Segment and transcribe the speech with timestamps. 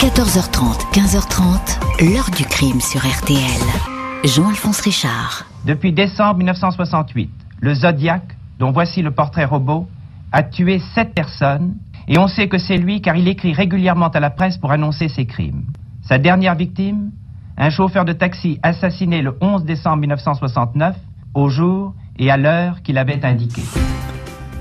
[0.00, 3.38] 14h30, 15h30, l'heure du crime sur RTL.
[4.24, 5.46] Jean-Alphonse Richard.
[5.64, 8.22] Depuis décembre 1968, le Zodiac,
[8.58, 9.88] dont voici le portrait robot,
[10.32, 11.76] a tué sept personnes
[12.08, 15.08] et on sait que c'est lui car il écrit régulièrement à la presse pour annoncer
[15.08, 15.64] ses crimes.
[16.02, 17.12] Sa dernière victime,
[17.56, 20.96] un chauffeur de taxi assassiné le 11 décembre 1969,
[21.34, 23.62] au jour et à l'heure qu'il avait indiqué.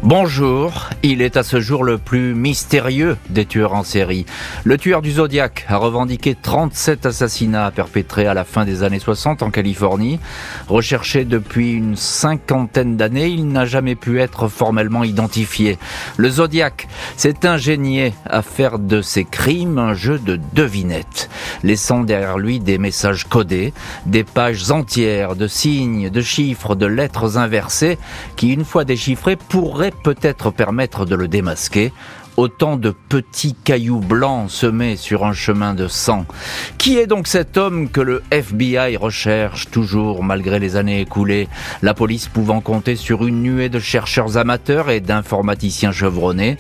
[0.05, 4.25] Bonjour, il est à ce jour le plus mystérieux des tueurs en série.
[4.65, 9.44] Le tueur du Zodiac a revendiqué 37 assassinats perpétrés à la fin des années 60
[9.44, 10.20] en Californie.
[10.67, 15.80] Recherché depuis une cinquantaine d'années, il n'a jamais pu être formellement identifié.
[16.17, 21.30] Le Zodiac s'est ingénié à faire de ses crimes un jeu de devinettes,
[21.63, 23.73] laissant derrière lui des messages codés,
[24.05, 27.97] des pages entières de signes, de chiffres, de lettres inversées
[28.35, 31.93] qui, une fois déchiffrées, pourraient peut-être permettre de le démasquer
[32.38, 36.26] autant de petits cailloux blancs semés sur un chemin de sang.
[36.78, 41.48] Qui est donc cet homme que le FBI recherche toujours malgré les années écoulées,
[41.81, 46.58] la police pouvant compter sur une nuée de chercheurs amateurs et d'informaticiens chevronnés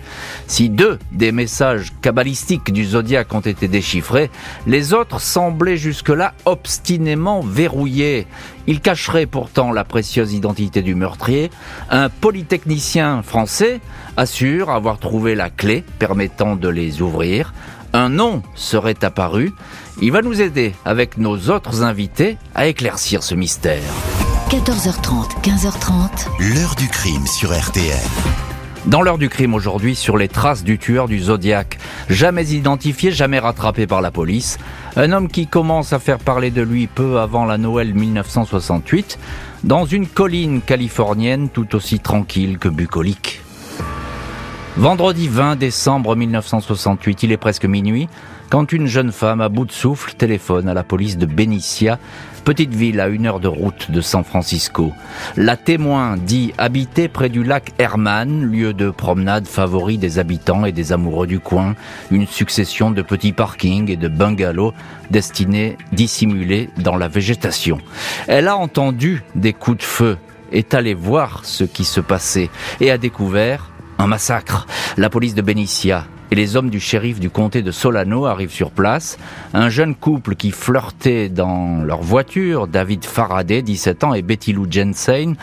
[0.47, 4.29] Si deux des messages cabalistiques du zodiaque ont été déchiffrés,
[4.67, 8.27] les autres semblaient jusque-là obstinément verrouillés.
[8.65, 11.51] Il cacherait pourtant la précieuse identité du meurtrier.
[11.89, 13.81] Un polytechnicien français
[14.15, 15.62] assure avoir trouvé la clé
[15.99, 17.53] permettant de les ouvrir.
[17.93, 19.53] Un nom serait apparu.
[20.01, 23.81] Il va nous aider avec nos autres invités à éclaircir ce mystère.
[24.49, 26.53] 14h30, 15h30.
[26.55, 27.97] L'heure du crime sur RTL.
[28.85, 31.77] Dans l'heure du crime aujourd'hui, sur les traces du tueur du Zodiac,
[32.09, 34.57] jamais identifié, jamais rattrapé par la police,
[34.97, 39.17] un homme qui commence à faire parler de lui peu avant la Noël 1968,
[39.63, 43.41] dans une colline californienne tout aussi tranquille que bucolique.
[44.75, 48.09] Vendredi 20 décembre 1968, il est presque minuit,
[48.49, 51.99] quand une jeune femme à bout de souffle téléphone à la police de Benicia,
[52.43, 54.91] petite ville à une heure de route de San Francisco.
[55.37, 60.71] La témoin dit habiter près du lac Herman, lieu de promenade favori des habitants et
[60.71, 61.75] des amoureux du coin,
[62.09, 64.73] une succession de petits parkings et de bungalows
[65.11, 67.77] destinés dissimuler dans la végétation.
[68.27, 70.17] Elle a entendu des coups de feu,
[70.51, 72.49] est allée voir ce qui se passait
[72.81, 73.69] et a découvert
[74.03, 74.67] un massacre.
[74.97, 78.71] La police de Benicia et les hommes du shérif du comté de Solano arrivent sur
[78.71, 79.17] place.
[79.53, 84.67] Un jeune couple qui flirtait dans leur voiture, David Faraday, 17 ans, et Betty Lou
[84.69, 85.35] Jensen,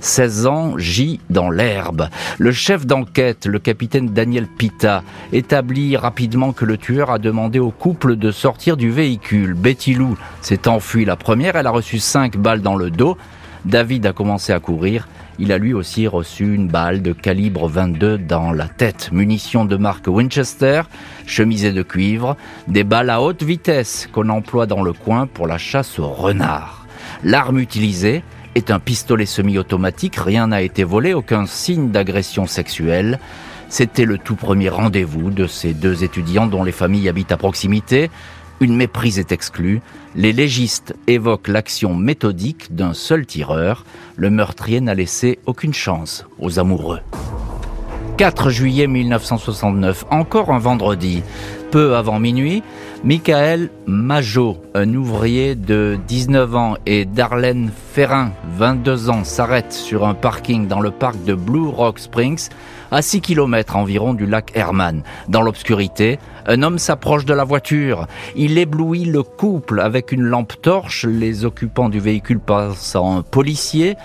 [0.00, 2.08] 16 ans, gît dans l'herbe.
[2.38, 7.70] Le chef d'enquête, le capitaine Daniel Pita, établit rapidement que le tueur a demandé au
[7.70, 9.54] couple de sortir du véhicule.
[9.54, 13.16] Betty Lou s'est enfuie la première, elle a reçu 5 balles dans le dos.
[13.68, 15.06] David a commencé à courir
[15.40, 19.10] il a lui aussi reçu une balle de calibre 22 dans la tête.
[19.12, 20.82] Munitions de marque Winchester,
[21.26, 22.36] chemisée de cuivre,
[22.66, 26.86] des balles à haute vitesse qu'on emploie dans le coin pour la chasse au renard.
[27.22, 28.24] L'arme utilisée
[28.56, 33.20] est un pistolet semi-automatique, rien n'a été volé, aucun signe d'agression sexuelle.
[33.68, 38.10] C'était le tout premier rendez-vous de ces deux étudiants dont les familles habitent à proximité.
[38.60, 39.80] Une méprise est exclue.
[40.16, 43.84] Les légistes évoquent l'action méthodique d'un seul tireur.
[44.16, 47.00] Le meurtrier n'a laissé aucune chance aux amoureux.
[48.16, 51.22] 4 juillet 1969, encore un vendredi.
[51.70, 52.64] Peu avant minuit,
[53.04, 60.14] Michael Majot, un ouvrier de 19 ans, et Darlene Ferrin, 22 ans, s'arrêtent sur un
[60.14, 62.48] parking dans le parc de Blue Rock Springs,
[62.90, 65.02] à 6 km environ du lac Herman.
[65.28, 68.06] Dans l'obscurité, un homme s'approche de la voiture.
[68.36, 71.04] Il éblouit le couple avec une lampe torche.
[71.04, 73.96] Les occupants du véhicule passent en policier.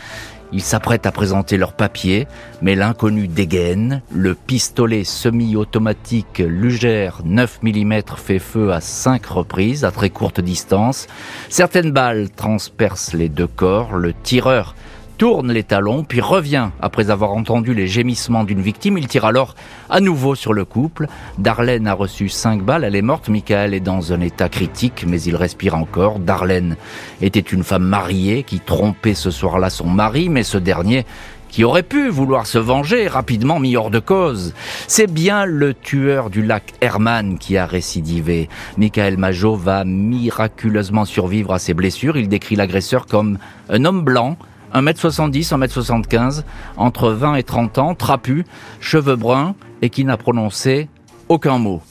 [0.55, 2.27] Ils s'apprêtent à présenter leurs papiers,
[2.61, 4.03] mais l'inconnu dégaine.
[4.11, 11.07] Le pistolet semi-automatique Luger 9 mm fait feu à cinq reprises à très courte distance.
[11.49, 13.95] Certaines balles transpercent les deux corps.
[13.95, 14.75] Le tireur
[15.17, 18.97] tourne les talons, puis revient après avoir entendu les gémissements d'une victime.
[18.97, 19.55] Il tire alors
[19.89, 21.07] à nouveau sur le couple.
[21.37, 23.29] Darlene a reçu cinq balles, elle est morte.
[23.29, 26.19] Michael est dans un état critique, mais il respire encore.
[26.19, 26.75] Darlene
[27.21, 31.05] était une femme mariée qui trompait ce soir-là son mari, mais ce dernier
[31.53, 34.55] qui aurait pu vouloir se venger, rapidement mis hors de cause.
[34.87, 38.49] C'est bien le tueur du lac Herman qui a récidivé.
[38.77, 42.17] Michael Majot va miraculeusement survivre à ses blessures.
[42.17, 43.37] Il décrit l'agresseur comme
[43.69, 44.35] un homme blanc,
[44.73, 46.43] 1m70, 1m75,
[46.77, 48.45] entre 20 et 30 ans, trapu,
[48.79, 50.89] cheveux bruns et qui n'a prononcé
[51.29, 51.81] aucun mot.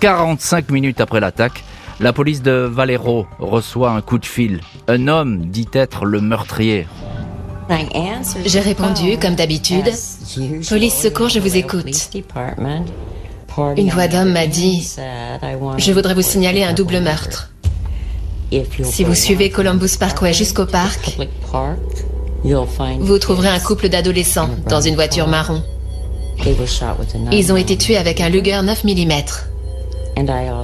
[0.00, 1.64] 45 minutes après l'attaque,
[2.00, 4.60] la police de Valero reçoit un coup de fil.
[4.88, 6.86] Un homme dit être le meurtrier.
[8.44, 9.90] J'ai répondu, comme d'habitude.
[10.68, 12.10] Police secours, je vous écoute.
[13.76, 14.86] Une voix d'homme m'a dit
[15.78, 17.50] Je voudrais vous signaler un double meurtre.
[18.84, 21.18] Si vous suivez Columbus Parkway jusqu'au parc,
[23.00, 25.62] vous trouverez un couple d'adolescents dans une voiture marron.
[27.32, 29.12] Ils ont été tués avec un Luger 9 mm.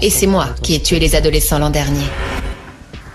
[0.00, 2.04] Et c'est moi qui ai tué les adolescents l'an dernier.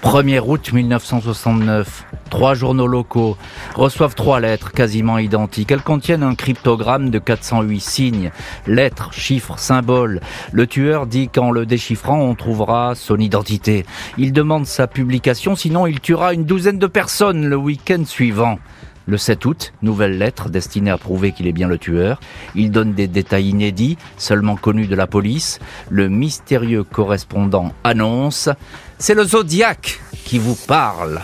[0.04, 3.36] 1er août 1969, trois journaux locaux
[3.76, 5.72] reçoivent trois lettres quasiment identiques.
[5.72, 8.32] Elles contiennent un cryptogramme de 408 signes,
[8.68, 10.22] lettres, chiffres, symboles.
[10.52, 13.86] Le tueur dit qu'en le déchiffrant, on trouvera son identité.
[14.18, 18.60] Il demande sa publication, sinon il tuera une douzaine de personnes le week-end suivant.
[19.08, 22.20] Le 7 août, nouvelle lettre destinée à prouver qu'il est bien le tueur.
[22.56, 25.60] Il donne des détails inédits, seulement connus de la police.
[25.90, 28.50] Le mystérieux correspondant annonce
[29.00, 31.22] C'est le Zodiac qui vous parle.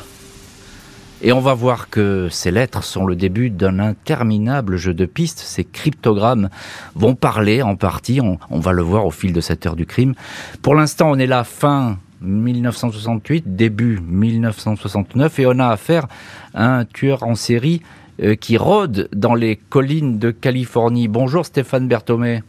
[1.21, 5.39] Et on va voir que ces lettres sont le début d'un interminable jeu de pistes.
[5.39, 6.49] Ces cryptogrammes
[6.95, 8.21] vont parler en partie.
[8.21, 10.15] On, va le voir au fil de cette heure du crime.
[10.61, 16.07] Pour l'instant, on est là fin 1968, début 1969, et on a affaire
[16.53, 17.81] à un tueur en série
[18.21, 21.07] euh, qui rôde dans les collines de Californie.
[21.07, 22.41] Bonjour Stéphane Berthomé.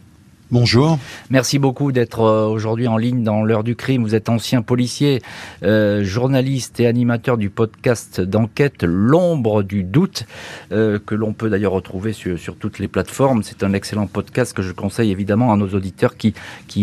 [0.51, 0.99] Bonjour.
[1.31, 4.03] Merci beaucoup d'être euh, aujourd'hui en ligne dans l'heure du crime.
[4.03, 5.23] Vous êtes ancien policier,
[5.63, 10.27] euh, journaliste et animateur du podcast d'enquête L'ombre du doute,
[10.71, 13.43] euh, que l'on peut d'ailleurs retrouver sur, toutes les plateformes.
[13.43, 16.35] C'est un excellent podcast que je conseille évidemment à nos auditeurs qui,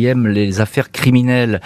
[0.05, 1.61] aiment les affaires criminelles.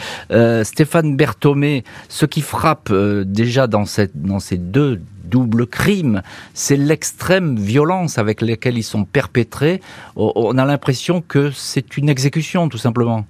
[0.63, 6.21] Stéphane Berthomé, ce qui frappe déjà dans ces deux double crime,
[6.53, 9.81] c'est l'extrême violence avec laquelle ils sont perpétrés.
[10.15, 13.25] On a l'impression que c'est une exécution, tout simplement.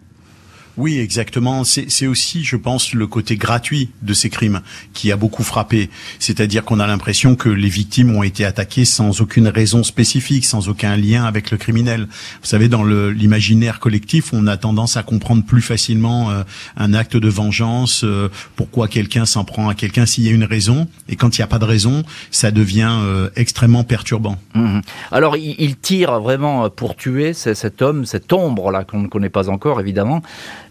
[0.77, 1.63] Oui, exactement.
[1.63, 4.62] C'est aussi, je pense, le côté gratuit de ces crimes
[4.94, 5.89] qui a beaucoup frappé.
[6.19, 10.68] C'est-à-dire qu'on a l'impression que les victimes ont été attaquées sans aucune raison spécifique, sans
[10.68, 12.07] aucun lien avec le criminel.
[12.42, 16.44] Vous savez, dans l'imaginaire collectif, on a tendance à comprendre plus facilement euh,
[16.75, 20.44] un acte de vengeance, euh, pourquoi quelqu'un s'en prend à quelqu'un s'il y a une
[20.44, 20.88] raison.
[21.07, 24.38] Et quand il n'y a pas de raison, ça devient euh, extrêmement perturbant.
[24.54, 24.80] Mmh.
[25.12, 29.80] Alors, il, tire vraiment pour tuer cet homme, cette ombre-là qu'on ne connaît pas encore,
[29.80, 30.21] évidemment.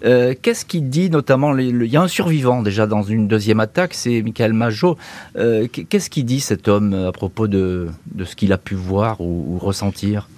[0.05, 3.29] Euh, Qu'est-ce qu'il dit notamment les, le, Il y a un survivant déjà dans une
[3.29, 4.97] deuxième attaque, c'est Michael Majot.
[5.37, 9.21] Euh, Qu'est-ce qu'il dit cet homme à propos de, de ce qu'il a pu voir
[9.21, 10.29] ou, ou ressentir?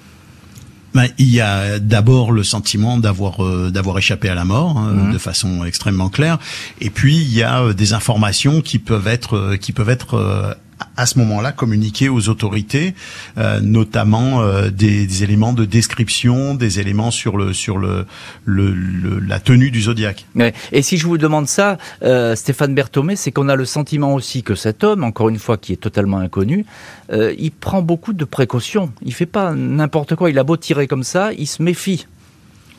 [0.97, 4.93] Ben, il y a d'abord le sentiment d'avoir euh, d'avoir échappé à la mort hein,
[4.93, 5.13] mmh.
[5.13, 6.39] de façon extrêmement claire,
[6.81, 10.57] et puis il y a euh, des informations qui peuvent être euh, qui peuvent être
[10.97, 12.95] à ce moment-là communiquer aux autorités,
[13.39, 18.07] euh, notamment euh, des, éléments de description, des éléments sur le sur le,
[18.47, 20.27] la tenue du zodiaque.
[20.73, 24.43] Et si je vous demande ça, euh, Stéphane Berthomé, c'est qu'on a le sentiment aussi
[24.43, 26.65] que cet homme, encore une fois, qui est totalement inconnu,
[27.13, 28.91] il prend beaucoup de précautions.
[29.03, 30.29] Il fait pas n'importe quoi.
[30.29, 32.07] Il a beau tirer comme ça, il se méfie.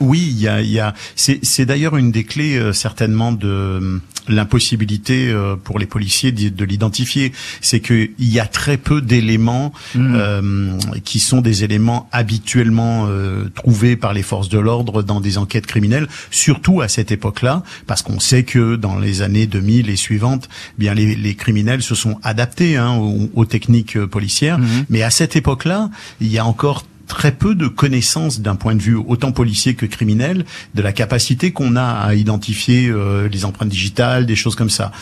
[0.00, 5.28] Oui, il y a, y a c'est d'ailleurs une des clés euh, certainement de l'impossibilité
[5.28, 7.32] euh, pour les policiers de, de l'identifier.
[7.60, 10.14] C'est qu'il y a très peu d'éléments mmh.
[10.14, 15.38] euh, qui sont des éléments habituellement euh, trouvés par les forces de l'ordre dans des
[15.38, 19.96] enquêtes criminelles, surtout à cette époque-là, parce qu'on sait que dans les années 2000 et
[19.96, 20.48] suivantes,
[20.78, 24.58] eh bien les, les criminels se sont adaptés hein, aux, aux, techniques policières.
[24.58, 24.66] Mmh.
[24.90, 25.90] Mais à cette époque-là,
[26.20, 29.86] il y a encore très peu de connaissances d'un point de vue autant policier que
[29.86, 30.44] criminel
[30.74, 34.92] de la capacité qu'on a à identifier euh, les empreintes digitales, des choses comme ça.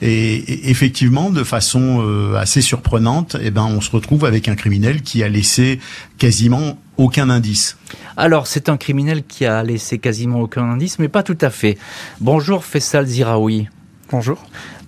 [0.00, 5.02] Et, effectivement, de façon euh, assez surprenante, eh ben, on se retrouve avec un criminel
[5.02, 5.80] qui a laissé
[6.18, 7.76] quasiment aucun indice.
[8.16, 11.76] Alors, c'est un criminel qui a laissé quasiment aucun indice, mais pas tout à fait.
[12.20, 13.68] Bonjour Fessal Ziraoui.
[14.08, 14.38] Bonjour.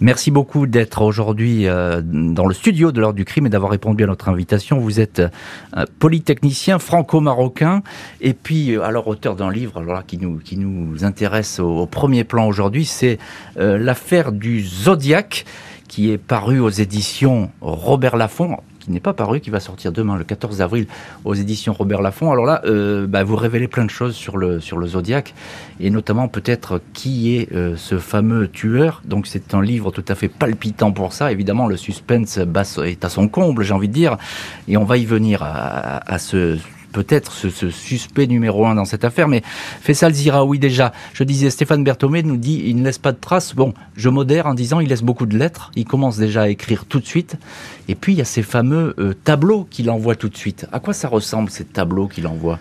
[0.00, 4.04] Merci beaucoup d'être aujourd'hui euh, dans le studio de l'heure du crime et d'avoir répondu
[4.04, 4.78] à notre invitation.
[4.78, 7.82] Vous êtes euh, polytechnicien franco-marocain
[8.20, 13.18] et puis euh, alors auteur d'un livre qui nous intéresse au, premier plan aujourd'hui, c'est
[13.56, 15.44] l'affaire du Zodiac
[15.88, 18.58] qui est paru aux éditions Robert Laffont
[18.88, 20.87] qui n'est pas paru, qui va sortir demain, le 14 avril,
[21.26, 22.33] aux éditions Robert Laffont.
[22.33, 25.35] Alors là, euh, bah, vous révélez plein de choses sur le, sur le Zodiac,
[25.78, 29.02] et notamment peut-être qui est euh, ce fameux tueur.
[29.04, 31.30] Donc c'est un livre tout à fait palpitant pour ça.
[31.30, 34.16] Évidemment, le suspense est à son comble, j'ai envie de dire,
[34.68, 36.57] et on va y venir à, à ce
[36.92, 39.42] peut-être ce, suspect numéro un dans cette affaire, mais
[39.80, 43.54] Faisal Ziraoui déjà, je disais, Stéphane Berthomé nous dit, il ne laisse pas de traces.
[43.54, 46.85] Bon, je modère en disant, il laisse beaucoup de lettres, il commence déjà à écrire
[46.87, 47.37] tout de suite,
[47.88, 50.66] et puis il y a ces fameux euh, tableaux qu'il envoie tout de suite.
[50.73, 52.59] À quoi ça ressemble ces tableaux qu'il envoie?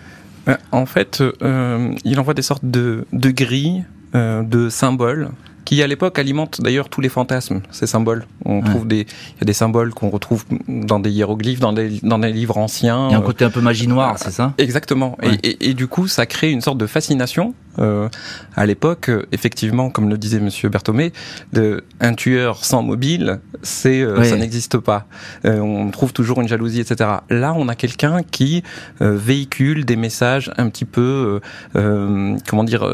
[0.72, 5.30] En fait, euh, il envoie des sortes de, de grilles, euh, de symboles,
[5.68, 8.24] qui à l'époque alimente d'ailleurs tous les fantasmes, ces symboles.
[8.46, 12.00] On trouve des, il y a des symboles qu'on retrouve dans des hiéroglyphes, dans des,
[12.02, 13.08] dans des livres anciens.
[13.10, 14.54] Il y a un côté un peu magie noire, c'est ça?
[14.56, 15.18] Exactement.
[15.22, 17.52] Et, et, et, du coup, ça crée une sorte de fascination.
[17.80, 18.08] Euh,
[18.56, 21.12] à l'époque, effectivement, comme le disait Monsieur Berthomé,
[21.52, 25.06] de, un tueur sans mobile, c'est, euh, ça n'existe pas.
[25.44, 27.10] Euh, on trouve toujours une jalousie, etc.
[27.28, 28.62] Là, on a quelqu'un qui
[29.02, 31.40] euh, véhicule des messages un petit peu,
[31.74, 32.90] comment dire,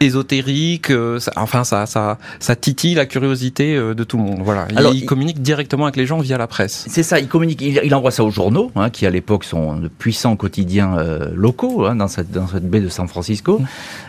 [0.00, 0.90] ésotérique.
[0.90, 4.40] Euh, enfin, ça, ça, ça titille la curiosité euh, de tout le monde.
[4.42, 4.66] Voilà.
[4.76, 6.86] Alors, il, communique directement avec les gens via la presse.
[6.88, 7.18] C'est ça.
[7.20, 7.60] Il communique.
[7.60, 11.86] Il, envoie ça aux journaux, hein, qui à l'époque sont de puissants quotidiens euh, locaux
[11.86, 13.60] hein, dans cette dans cette baie de San Francisco.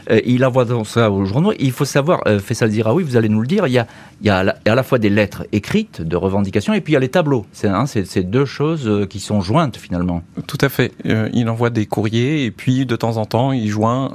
[0.10, 0.16] Mm.
[0.26, 1.54] il envoie ça aux journaux.
[1.60, 3.68] Il faut savoir, Faisal dira oui, vous allez nous le dire.
[3.68, 3.88] Il y a
[4.22, 6.98] il y a à la fois des lettres écrites de revendication et puis il y
[6.98, 7.46] a les tableaux.
[7.52, 7.86] C'est hein,
[8.24, 10.24] deux choses qui sont jointes finalement.
[10.48, 10.94] Tout à fait.
[11.04, 14.12] il envoie des courriers et puis de temps en temps il joint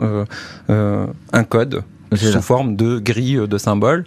[0.68, 1.82] un code
[2.16, 4.04] sous forme de grille de symboles.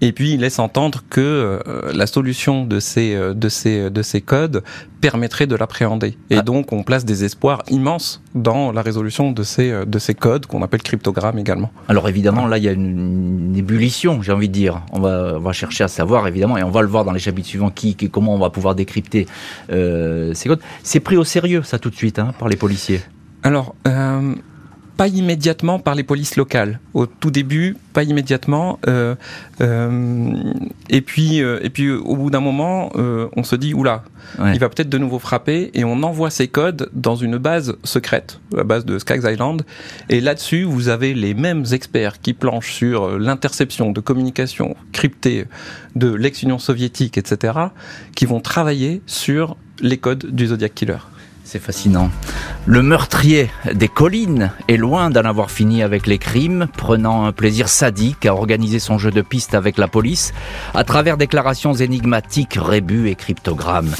[0.00, 4.02] Et puis il laisse entendre que euh, la solution de ces, euh, de ces, de
[4.02, 4.62] ces codes
[5.00, 6.16] permettrait de l'appréhender.
[6.30, 6.42] Et ah.
[6.42, 10.46] donc on place des espoirs immenses dans la résolution de ces, euh, de ces codes
[10.46, 11.72] qu'on appelle cryptogrammes également.
[11.88, 14.82] Alors évidemment là il y a une, ébullition, j'ai envie de dire.
[14.92, 17.18] On va, on va chercher à savoir évidemment, et on va le voir dans les
[17.18, 19.26] chapitres suivants, qui, comment on va pouvoir décrypter
[19.68, 20.60] ces codes.
[20.84, 23.00] C'est pris au sérieux ça tout de suite hein, par les policiers?
[23.42, 23.74] Alors,
[24.98, 26.80] pas immédiatement par les polices locales.
[26.92, 28.80] Au tout début, pas immédiatement.
[28.88, 29.14] Euh,
[29.60, 30.32] euh,
[30.90, 34.02] et puis, euh, et puis, au bout d'un moment, on se dit oula,
[34.52, 38.40] il va peut-être de nouveau frapper, et on envoie ces codes dans une base secrète,
[38.52, 39.62] la base de Skaggs Island.
[40.08, 45.44] Et là-dessus, vous avez les mêmes experts qui planchent sur l'interception de communication cryptée
[45.94, 47.52] de l'ex-Union soviétique, etc.,
[48.16, 50.98] qui vont travailler sur les codes du Zodiac Killer.
[51.50, 52.10] C'est fascinant.
[52.66, 57.70] Le meurtrier des collines est loin d'en avoir fini avec les crimes, prenant un plaisir
[57.70, 60.34] sadique à organiser son jeu de piste avec la police
[60.74, 63.94] à travers déclarations énigmatiques, rébus et cryptogrammes.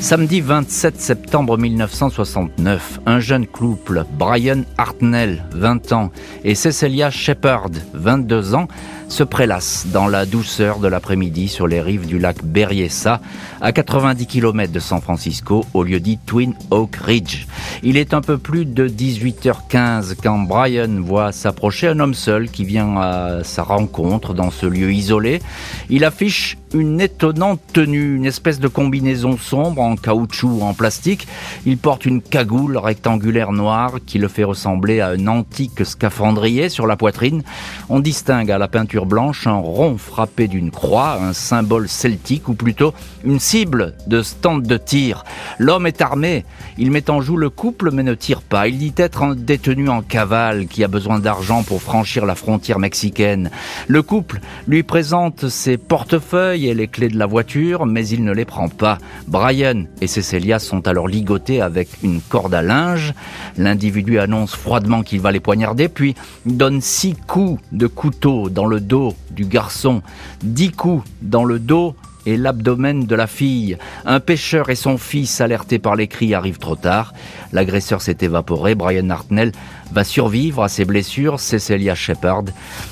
[0.00, 6.10] Samedi 27 septembre 1969, un jeune couple, Brian Hartnell, 20 ans,
[6.42, 8.66] et Cecilia Shepard, 22 ans,
[9.12, 13.20] se prélasse dans la douceur de l'après-midi sur les rives du lac Berryessa,
[13.60, 17.46] à 90 km de San Francisco, au lieu dit Twin Oak Ridge.
[17.82, 22.64] Il est un peu plus de 18h15 quand Brian voit s'approcher un homme seul qui
[22.64, 25.42] vient à sa rencontre dans ce lieu isolé.
[25.90, 31.26] Il affiche une étonnante tenue, une espèce de combinaison sombre en caoutchouc ou en plastique.
[31.66, 36.86] Il porte une cagoule rectangulaire noire qui le fait ressembler à un antique scaphandrier sur
[36.86, 37.42] la poitrine.
[37.90, 42.54] On distingue à la peinture blanche un rond frappé d'une croix, un symbole celtique ou
[42.54, 42.94] plutôt
[43.24, 45.24] une cible de stand de tir.
[45.58, 46.44] L'homme est armé,
[46.78, 48.68] il met en joue le couple mais ne tire pas.
[48.68, 52.78] Il dit être un détenu en cavale qui a besoin d'argent pour franchir la frontière
[52.78, 53.50] mexicaine.
[53.88, 58.32] Le couple lui présente ses portefeuilles et les clés de la voiture mais il ne
[58.32, 58.98] les prend pas.
[59.26, 63.14] Brian et Cecilia sont alors ligotés avec une corde à linge.
[63.56, 66.14] L'individu annonce froidement qu'il va les poignarder puis
[66.46, 68.91] donne six coups de couteau dans le dos
[69.30, 70.02] du garçon,
[70.42, 71.94] dix coups dans le dos
[72.26, 73.78] et l'abdomen de la fille.
[74.04, 77.14] Un pêcheur et son fils, alertés par les cris, arrivent trop tard.
[77.52, 78.74] L'agresseur s'est évaporé.
[78.74, 79.52] Brian Hartnell
[79.92, 81.40] va survivre à ses blessures.
[81.40, 82.44] Cecilia Shepard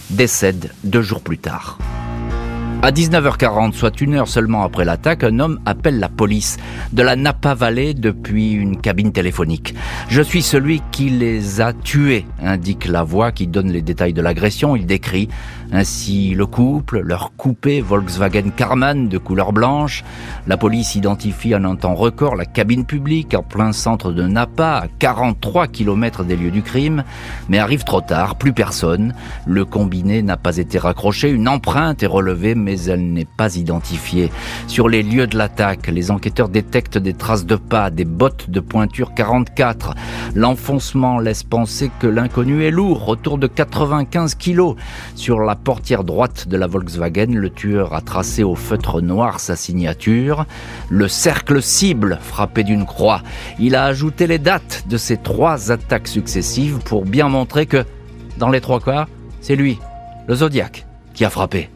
[0.09, 1.78] décède deux jours plus tard.
[2.83, 6.57] À 19h40, soit une heure seulement après l'attaque, un homme appelle la police
[6.95, 9.75] de la Napa Valley depuis une cabine téléphonique.
[10.09, 14.23] Je suis celui qui les a tués, indique la voix qui donne les détails de
[14.23, 14.76] l'agression.
[14.76, 15.28] Il décrit
[15.73, 20.05] ainsi le couple, leur coupé Volkswagen Karmann de couleur blanche.
[20.47, 24.83] La police identifie en un temps record la cabine publique en plein centre de Napa,
[24.85, 27.05] à 43 km des lieux du crime,
[27.49, 29.15] mais arrive trop tard, plus personne.
[29.47, 34.31] Le combiné n'a pas été raccroché, une empreinte est relevée, mais elle n'est pas identifiée.
[34.67, 38.61] Sur les lieux de l'attaque, les enquêteurs détectent des traces de pas, des bottes de
[38.61, 39.95] pointure 44.
[40.35, 44.77] L'enfoncement laisse penser que l'inconnu est lourd, autour de 95 kilos.
[45.15, 49.57] Sur la portière droite de la Volkswagen, le tueur a tracé au feutre noir sa
[49.57, 50.47] signature,
[50.88, 53.23] le cercle cible frappé d'une croix.
[53.59, 57.85] Il a ajouté les dates de ces trois attaques successives pour bien montrer que,
[58.38, 59.07] dans les trois cas,
[59.40, 59.79] c'est lui,
[60.26, 61.71] le Zodiac, qui a frappé.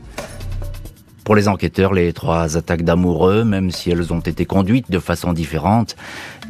[1.25, 5.33] Pour les enquêteurs, les trois attaques d'amoureux, même si elles ont été conduites de façon
[5.33, 5.97] différente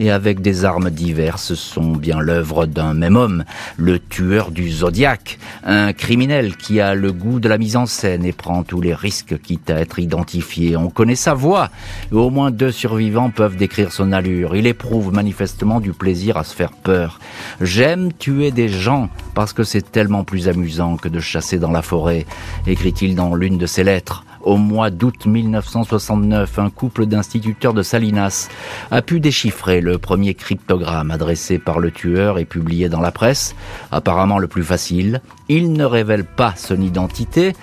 [0.01, 3.45] et avec des armes diverses, sont bien l'œuvre d'un même homme,
[3.77, 8.25] le tueur du Zodiac, un criminel qui a le goût de la mise en scène
[8.25, 10.77] et prend tous les risques quitte à être identifié.
[10.77, 11.71] On connaît sa voix,
[12.11, 14.57] et au moins deux survivants peuvent décrire son allure.
[14.57, 17.21] Il éprouve manifestement du plaisir à se faire peur.
[17.61, 21.83] J'aime tuer des gens parce que c'est tellement plus amusant que de chasser dans la
[21.83, 22.27] forêt,
[22.67, 24.25] écrit-il dans l'une de ses lettres.
[24.45, 28.51] Au mois d'août 1969, un couple d'instituteurs de Salinas
[28.91, 33.55] a pu déchiffrer le premier cryptogramme adressé par le tueur et publié dans la presse,
[33.91, 35.23] apparemment le plus facile.
[35.49, 37.55] Il ne révèle pas son identité,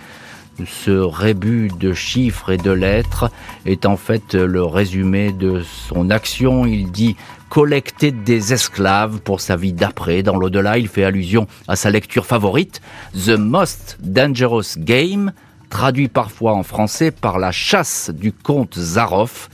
[0.66, 3.32] ce rébut de chiffres et de lettres
[3.66, 6.66] est en fait le résumé de son action.
[6.66, 7.16] Il dit
[7.50, 10.24] collecter des esclaves pour sa vie d'après.
[10.24, 12.82] Dans l'au-delà, il fait allusion à sa lecture favorite,
[13.14, 15.32] The Most Dangerous Game,
[15.72, 19.50] traduit parfois en français par la chasse du comte Zaroff,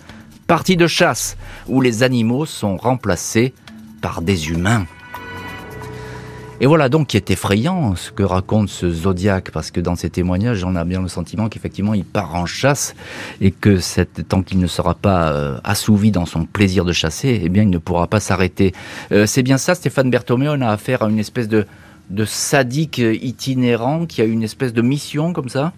[0.47, 3.53] partie de chasse où les animaux sont remplacés
[4.01, 4.85] par des humains.
[6.59, 10.09] Et voilà donc qui est effrayant ce que raconte ce Zodiac, parce que dans ses
[10.09, 12.95] témoignages, on a bien le sentiment qu'effectivement il part en chasse
[13.39, 13.79] et que
[14.23, 17.69] tant qu'il ne sera pas euh, assouvi dans son plaisir de chasser, eh bien il
[17.69, 18.73] ne pourra pas s'arrêter.
[19.11, 21.65] Euh, c'est bien ça, Stéphane Berthomé, on a affaire à une espèce de
[22.25, 25.73] sadique itinérant qui a une espèce de mission comme ça?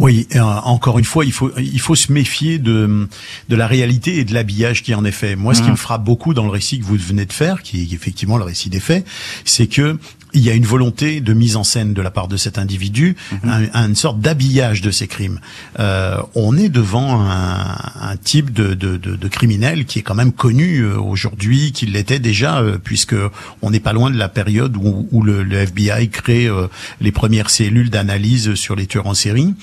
[0.00, 3.06] Oui, euh, encore une fois, il faut il faut se méfier de
[3.50, 5.36] de la réalité et de l'habillage qui en est fait.
[5.36, 5.72] Moi, ce qui mmh.
[5.72, 8.44] me frappe beaucoup dans le récit que vous venez de faire, qui est effectivement le
[8.44, 9.06] récit des faits,
[9.44, 9.98] c'est que
[10.32, 13.16] il y a une volonté de mise en scène de la part de cet individu,
[13.32, 13.70] mhm.
[13.74, 15.40] une sorte d'habillage de ces crimes.
[15.78, 20.14] Euh, on est devant un, un type de, de, de, de, criminel qui est quand
[20.14, 23.16] même connu euh, aujourd'hui, qu'il l'était déjà, euh, puisque
[23.62, 26.68] on n'est pas loin de la période où, où le, le, FBI crée euh,
[27.00, 29.54] les premières cellules d'analyse sur les tueurs en série.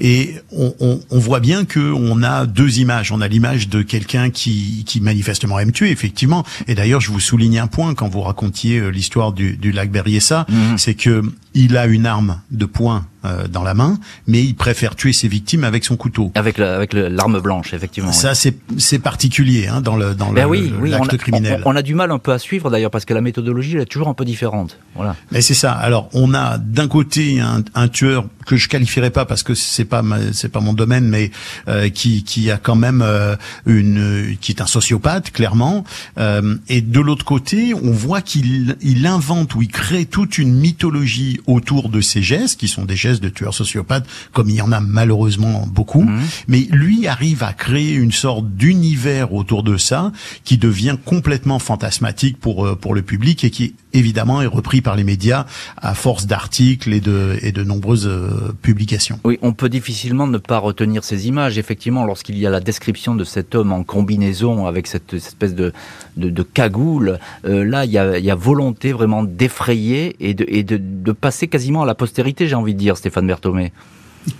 [0.00, 3.12] Et on, on, on voit bien que on a deux images.
[3.12, 6.44] On a l'image de quelqu'un qui, qui manifestement aime tuer, effectivement.
[6.68, 10.11] Et d'ailleurs, je vous souligne un point quand vous racontiez l'histoire du, du lac Berry
[10.20, 10.78] ça, mhm.
[10.78, 11.22] c'est que
[11.54, 15.28] il a une arme de poing euh, dans la main, mais il préfère tuer ses
[15.28, 16.32] victimes avec son couteau.
[16.34, 18.10] Avec avec l'arme blanche, effectivement.
[18.10, 20.50] Ça, c'est c'est particulier hein, dans le dans ben
[20.82, 21.62] l'acte criminel.
[21.64, 23.86] On, a du mal un peu à suivre d'ailleurs parce que la méthodologie elle est
[23.86, 24.76] toujours un peu différente.
[24.96, 25.14] Voilà.
[25.30, 25.72] Mais c'est ça.
[25.72, 29.84] Alors, on a d'un côté un, un, tueur que je qualifierais pas parce que c'est
[29.84, 31.30] pas c'est pas mon domaine, mais
[31.68, 35.84] euh, qui qui a quand même euh, une qui est un sociopathe clairement.
[36.18, 40.54] Euh, et de l'autre côté, on voit qu'il il invente ou il crée toute une
[40.54, 44.62] mythologie autour de ces gestes qui sont des gestes de tueurs sociopathes, comme il y
[44.62, 46.02] en a malheureusement beaucoup.
[46.02, 46.22] Mhm.
[46.48, 50.12] Mais lui arrive à créer une sorte d'univers autour de ça
[50.44, 54.96] qui devient complètement fantasmatique pour euh, pour le public et qui évidemment est repris par
[54.96, 59.18] les médias à force d'articles et de et de nombreuses euh, publications.
[59.24, 61.58] Oui, on peut difficilement ne pas retenir ces images.
[61.58, 65.72] Effectivement, lorsqu'il y a la description de cet homme en combinaison avec cette, espèce de
[66.16, 70.44] de, de cagoule, euh, là il y a, y a volonté vraiment d'effrayer et de
[70.48, 73.72] et de, de passer quasiment à la postérité, j'ai envie de dire, Stéphane Berthomé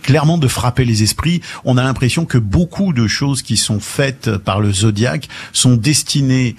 [0.02, 1.40] clairement de frapper les esprits.
[1.64, 6.54] On a l'impression que beaucoup de choses qui sont faites par le Zodiac sont destinées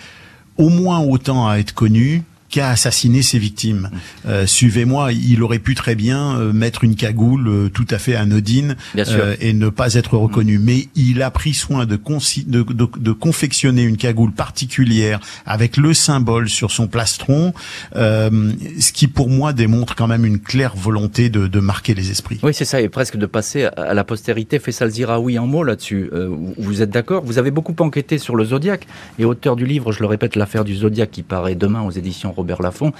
[0.58, 3.90] au moins autant à être connues qu'à assassiner ses victimes.
[4.28, 8.16] Euh, Suivez-moi, il aurait pu très bien euh, mettre une cagoule euh, tout à fait
[8.16, 10.60] anodine euh, et ne pas être reconnu.
[10.60, 15.96] Mais il a pris soin de, de, de, de, confectionner une cagoule particulière avec le
[15.96, 17.54] symbole sur son plastron,
[17.96, 22.40] ce qui pour moi démontre quand même une claire volonté de, de marquer les esprits.
[22.44, 24.60] Oui, c'est ça, et presque de passer à la postérité.
[24.60, 26.12] Faisal oui en mots là-dessus.
[26.58, 27.24] vous êtes d'accord?
[27.26, 28.86] Vous avez beaucoup enquêté sur le Zodiac
[29.18, 32.32] et auteur du livre, je le répète, l'affaire du Zodiac qui paraît demain aux éditions
[32.44, 32.92] Robert Laffont,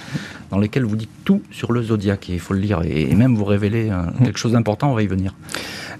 [0.50, 3.34] dans lesquels vous dites tout sur le zodiaque, et il faut le lire, et même
[3.36, 5.34] vous révéler euh, quelque chose d'important, on va y venir.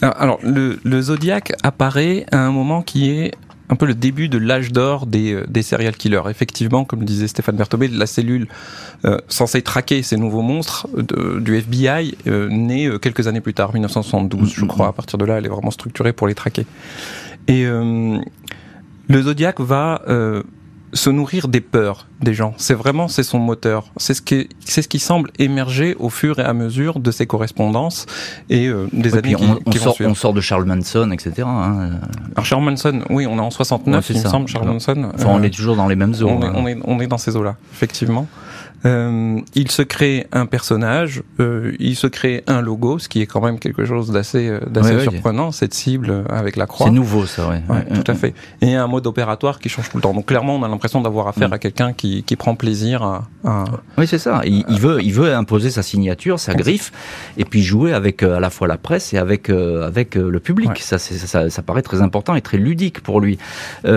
[0.00, 3.32] Alors, le, le zodiaque apparaît à un moment qui est
[3.68, 6.22] un peu le début de l'âge d'or des, euh, des serial killers.
[6.28, 8.46] Effectivement, comme disait Stéphane Berthobé, la cellule
[9.04, 10.88] euh, censée traquer ces nouveaux monstres
[11.40, 14.88] du FBI euh, naît quelques années plus tard, 1972, je crois.
[14.88, 16.66] À partir de là, elle est vraiment structurée pour les traquer.
[17.46, 20.00] Et le Zodiac va
[20.94, 22.54] se nourrir des peurs des gens.
[22.56, 23.84] C'est vraiment c'est son moteur.
[23.96, 27.26] C'est ce qui c'est ce qui semble émerger au fur et à mesure de ses
[27.26, 28.06] correspondances
[28.48, 31.42] et euh, des années qui, on, sort, on sort de Charles Manson, etc.
[31.46, 31.90] Hein.
[32.34, 34.48] Alors Charles Manson, oui, on est en 69, il me semble.
[34.48, 35.10] Charles Manson.
[35.14, 36.30] Enfin, on est toujours dans les mêmes zones.
[36.30, 38.26] On est, on est, on est dans ces eaux-là, effectivement.
[38.86, 43.26] Euh, il se crée un personnage, euh, il se crée un logo, ce qui est
[43.26, 46.86] quand même quelque chose d'assez euh, d'assez surprenant, cette cible avec la croix.
[46.86, 47.62] C'est nouveau ça, ouais.
[47.94, 48.34] tout à fait.
[48.60, 50.12] Et un mode opératoire qui change tout le temps.
[50.12, 51.54] Donc clairement, on a l'impression d'avoir affaire mm.
[51.54, 53.24] à quelqu'un qui, qui prend plaisir à.
[53.96, 54.42] Oui, c'est ça.
[54.44, 56.92] Il, veut il veut imposer sa signature, sa griffe,
[57.36, 60.78] et puis jouer avec à la fois la presse et avec avec le public.
[60.78, 63.38] Ça, ça, ça, paraît très important et très ludique pour lui.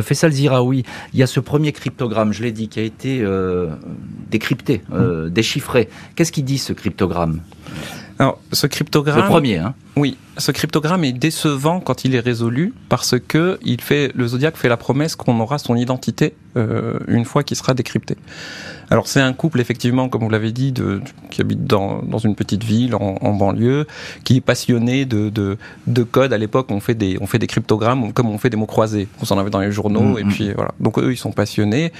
[0.02, 3.26] Faisal Ziraoui, il y a ce premier cryptogramme, je l'ai dit, qui a été
[4.30, 5.90] décrypté, euh, déchiffré.
[6.16, 7.42] Qu'est-ce qu'il dit ce cryptogramme?
[8.20, 9.22] Alors, ce cryptogramme.
[9.22, 13.80] Le premier, hein Oui, ce cryptogramme est décevant quand il est résolu parce que il
[13.80, 17.76] fait, le Zodiac fait la promesse qu'on aura son identité euh, une fois qu'il sera
[17.76, 18.18] décrypté.
[18.90, 22.36] Alors c'est un couple effectivement, comme vous l'avez dit, de, qui habite dans, dans une
[22.36, 23.86] petite ville en, en banlieue,
[24.24, 26.34] qui est passionné de, de, de code.
[26.34, 29.08] À l'époque, on fait des on fait des cryptogrammes comme on fait des mots croisés.
[29.22, 30.30] On s'en avait dans les journaux mm, et mm.
[30.30, 30.72] puis voilà.
[30.80, 31.92] Donc eux, ils sont passionnés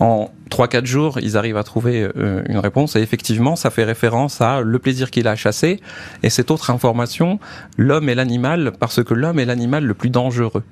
[0.00, 2.96] en 3-4 jours, ils arrivent à trouver euh, une réponse.
[2.96, 5.80] Et effectivement, ça fait référence à le plaisir qu'il a à chasser.
[6.22, 7.38] Et cette autre information,
[7.76, 10.62] l'homme et l'animal, parce que l'homme est l'animal le plus dangereux.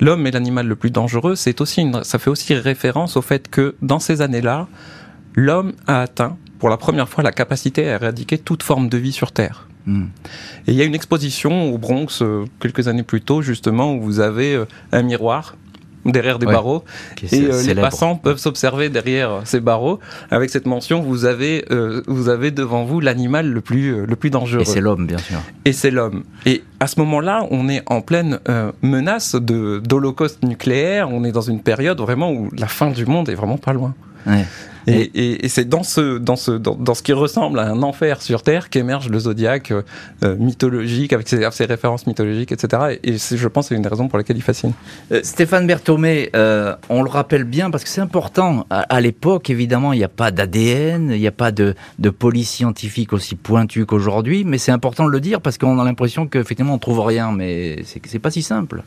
[0.00, 3.48] L'homme est l'animal le plus dangereux, c'est aussi une, ça fait aussi référence au fait
[3.48, 4.68] que dans ces années-là,
[5.34, 9.12] l'homme a atteint pour la première fois la capacité à éradiquer toute forme de vie
[9.12, 9.68] sur Terre.
[9.86, 10.06] Hmm.
[10.66, 14.02] Et il y a une exposition au Bronx euh, quelques années plus tôt, justement, où
[14.02, 15.56] vous avez euh, un miroir
[16.04, 16.84] derrière des barreaux.
[17.32, 22.02] Et euh, les passants peuvent s'observer derrière ces barreaux avec cette mention vous avez, euh,
[22.06, 24.62] vous avez devant vous l'animal le plus, euh, le plus dangereux.
[24.62, 25.38] Et c'est l'homme, bien sûr.
[25.64, 26.24] Et c'est l'homme.
[26.46, 28.38] Et à ce moment-là, on est en pleine
[28.82, 31.08] menace de, d'holocauste nucléaire.
[31.10, 33.94] On est dans une période vraiment où la fin du monde est vraiment pas loin.
[34.26, 34.44] Ouais.
[34.86, 38.70] Et, c'est dans ce, dans, ce, dans, ce qui ressemble à un enfer sur Terre
[38.70, 42.98] qu'émerge le zodiaque euh, mythologique, avec ses, références mythologiques, etc.
[43.02, 44.72] Et, je pense c'est une des raisons pour laquelle il fascine.
[45.12, 48.66] Euh, Stéphane Berthomé, euh, on le rappelle bien parce que c'est important.
[48.70, 52.50] À, l'époque, évidemment, il n'y a pas d'ADN, il n'y a pas de, de police
[52.50, 56.74] scientifique aussi pointue qu'aujourd'hui, mais c'est important de le dire parce qu'on a l'impression qu'effectivement
[56.74, 58.82] on trouve rien, mais c'est pas si simple.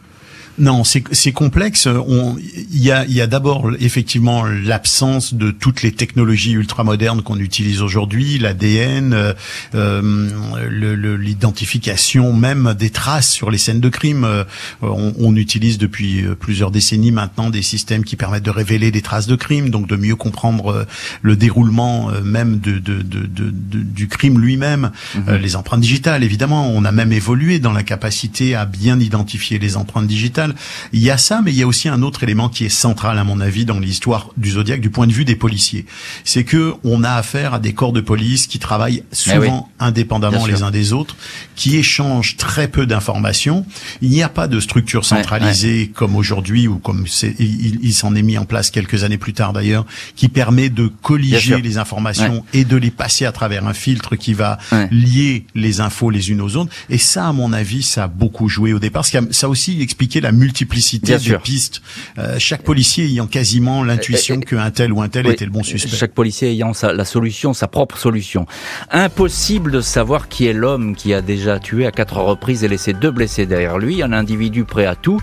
[0.59, 1.87] Non, c'est complexe.
[1.87, 7.81] Il y a, y a d'abord effectivement l'absence de toutes les technologies ultramodernes qu'on utilise
[7.81, 9.33] aujourd'hui, l'ADN, euh,
[9.75, 14.23] euh l'identification même des traces sur les scènes de crime.
[14.23, 14.43] Euh,
[14.81, 19.27] on, on, utilise depuis plusieurs décennies maintenant des systèmes qui permettent de révéler des traces
[19.27, 20.87] de crime, donc de mieux comprendre
[21.21, 24.91] le déroulement même de, de, de, de du crime lui-même.
[25.15, 25.35] Mhm.
[25.35, 29.77] les empreintes digitales, évidemment, on a même évolué dans la capacité à bien identifier les
[29.77, 30.46] empreintes digitales
[30.93, 33.17] il y a ça, mais il y a aussi un autre élément qui est central
[33.17, 35.85] à mon avis dans l'histoire du Zodiac du point de vue des policiers.
[36.23, 40.45] C'est que on a affaire à des corps de police qui travaillent eh souvent indépendamment
[40.45, 41.15] les uns des autres,
[41.55, 43.65] qui échangent très peu d'informations.
[44.01, 47.05] Il n'y a pas de structure centralisée comme aujourd'hui ou comme
[47.39, 51.61] il, s'en est mis en place quelques années plus tard d'ailleurs, qui permet de colliger
[51.61, 54.57] les informations et de les passer à travers un filtre qui va
[54.91, 56.71] lier les infos les unes aux autres.
[56.89, 59.05] Et ça, à mon avis, ça a beaucoup joué au départ.
[59.05, 61.81] Ça a aussi expliqué la multiplicité de pistes.
[62.17, 65.51] Euh, chaque policier ayant quasiment l'intuition euh, euh, qu'un tel ou un tel était le
[65.51, 65.95] bon suspect.
[65.95, 68.45] Chaque policier ayant sa, la solution, sa propre solution.
[68.91, 72.93] Impossible de savoir qui est l'homme qui a déjà tué à quatre reprises et laissé
[72.93, 75.19] deux blessés derrière lui, un individu prêt à tout,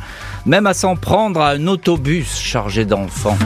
[0.46, 3.38] même à s'en prendre à un autobus chargé d'enfants.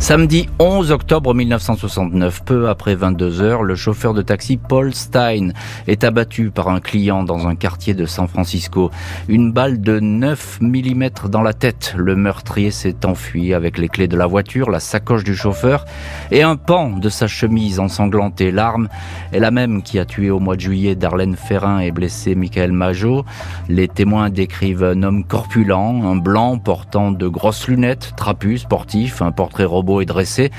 [0.00, 5.50] Samedi 11 octobre 1969, peu après 22 heures, le chauffeur de taxi Paul Stein
[5.88, 8.90] est abattu par un client dans un quartier de San Francisco.
[9.28, 11.94] Une balle de 9 mm dans la tête.
[11.96, 15.84] Le meurtrier s'est enfui avec les clés de la voiture, la sacoche du chauffeur
[16.30, 18.52] et un pan de sa chemise ensanglantée.
[18.52, 18.88] L'arme
[19.32, 22.72] est la même qui a tué au mois de juillet Darlene Ferrin et blessé Michael
[22.72, 23.24] Majot.
[23.68, 29.32] Les témoins décrivent un homme corpulent, un blanc portant de grosses lunettes, trapu, sportif, un
[29.32, 30.50] portrait robot est dressé,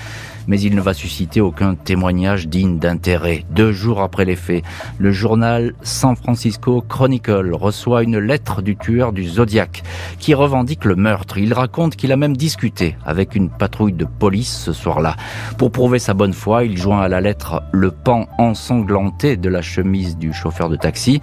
[0.47, 3.45] mais il ne va susciter aucun témoignage digne d'intérêt.
[3.51, 4.63] Deux jours après les faits,
[4.97, 9.83] le journal San Francisco Chronicle reçoit une lettre du tueur du Zodiac
[10.17, 11.37] qui revendique le meurtre.
[11.37, 15.15] Il raconte qu'il a même discuté avec une patrouille de police ce soir-là.
[15.57, 19.61] Pour prouver sa bonne foi, il joint à la lettre le pan ensanglanté de la
[19.61, 21.21] chemise du chauffeur de taxi.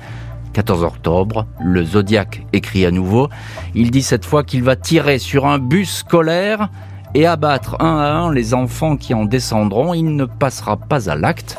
[0.53, 3.29] 14 octobre, le Zodiac écrit à nouveau.
[3.75, 6.71] Il dit cette fois qu'il va tirer sur un bus scolaire
[7.17, 11.15] et abattre un à un les enfants qui en descendront, il ne passera pas à
[11.15, 11.57] l'acte,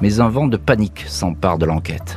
[0.00, 2.16] mais un vent de panique s'empare de l'enquête.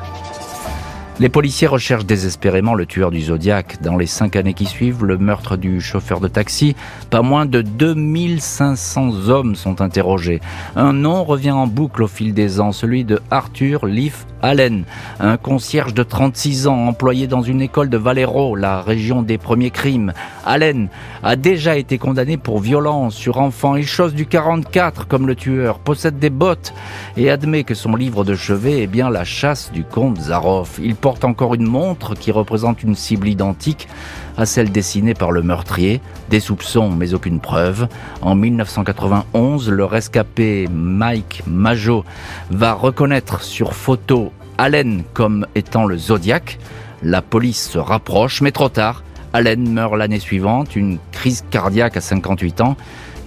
[1.20, 3.80] Les policiers recherchent désespérément le tueur du Zodiac.
[3.84, 6.76] Dans les cinq années qui suivent, le meurtre du chauffeur de taxi,
[7.12, 10.42] pas moins de 2500 hommes sont interrogés.
[10.76, 14.84] Un nom revient en boucle au fil des ans, celui de Arthur Leaf Allen,
[15.22, 19.72] un concierge de 36 ans employé dans une école de Valero, la région des premiers
[19.72, 20.12] crimes.
[20.46, 20.90] Allen
[21.24, 25.80] a déjà été condamné pour violence sur enfants et chose du 44 comme le tueur,
[25.80, 26.74] possède des bottes
[27.16, 30.78] et admet que son livre de chevet est bien la chasse du comte Zaroff.
[30.84, 33.90] Il porte encore une montre qui représente une cible identique
[34.38, 36.00] à celle dessinée par le meurtrier.
[36.30, 37.90] Des soupçons, mais aucune preuve.
[38.22, 42.06] En 1991, le rescapé Mike Majo
[42.52, 46.58] va reconnaître sur photo Allen comme étant le Zodiac.
[47.04, 49.04] La police se rapproche, mais trop tard.
[49.34, 52.78] Allen meurt l'année suivante, une crise cardiaque à 58 ans.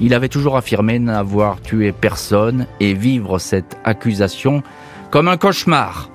[0.01, 4.63] Il avait toujours affirmé n'avoir tué personne et vivre cette accusation
[5.11, 6.09] comme un cauchemar.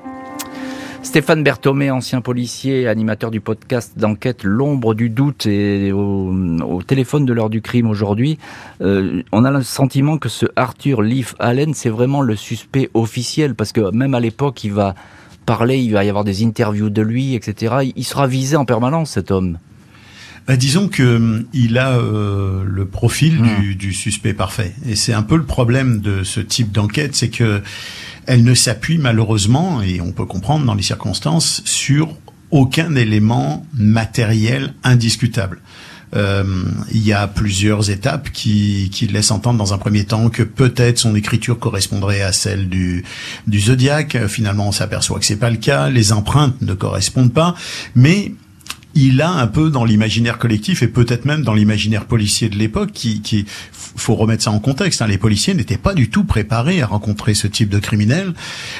[1.03, 7.33] Stéphane Berthomé, ancien policier, animateur du podcast d'enquête L'ombre du doute et au, téléphone de
[7.33, 8.37] l'heure du crime aujourd'hui,
[8.81, 13.55] euh, on a le sentiment que ce Arthur Leaf Allen, c'est vraiment le suspect officiel
[13.55, 14.93] parce que même à l'époque, il va
[15.45, 17.91] parler, il va y avoir des interviews de lui, etc.
[17.95, 19.57] Il sera visé en permanence, cet homme.
[20.47, 23.75] Bah, disons que hum, il a euh, le profil du, hmm.
[23.75, 27.61] du, suspect parfait, et c'est un peu le problème de ce type d'enquête, c'est que
[28.27, 32.17] elle ne s'appuie malheureusement, et on peut comprendre dans les circonstances, sur
[32.51, 35.59] aucun élément matériel indiscutable.
[36.13, 36.43] Euh,
[36.91, 40.97] il y a plusieurs étapes qui, qui laissent entendre dans un premier temps que peut-être
[40.97, 43.05] son écriture correspondrait à celle du,
[43.47, 44.27] du Zodiac.
[44.27, 45.89] Finalement, on s'aperçoit que c'est pas le cas.
[45.89, 47.55] Les empreintes ne correspondent pas,
[47.95, 48.33] mais
[48.95, 52.91] il a un peu dans l'imaginaire collectif et peut-être même dans l'imaginaire policier de l'époque
[52.91, 53.45] qui, qui
[53.95, 55.01] faut remettre ça en contexte.
[55.01, 58.33] Hein, les policiers n'étaient pas du tout préparés à rencontrer ce type de criminel.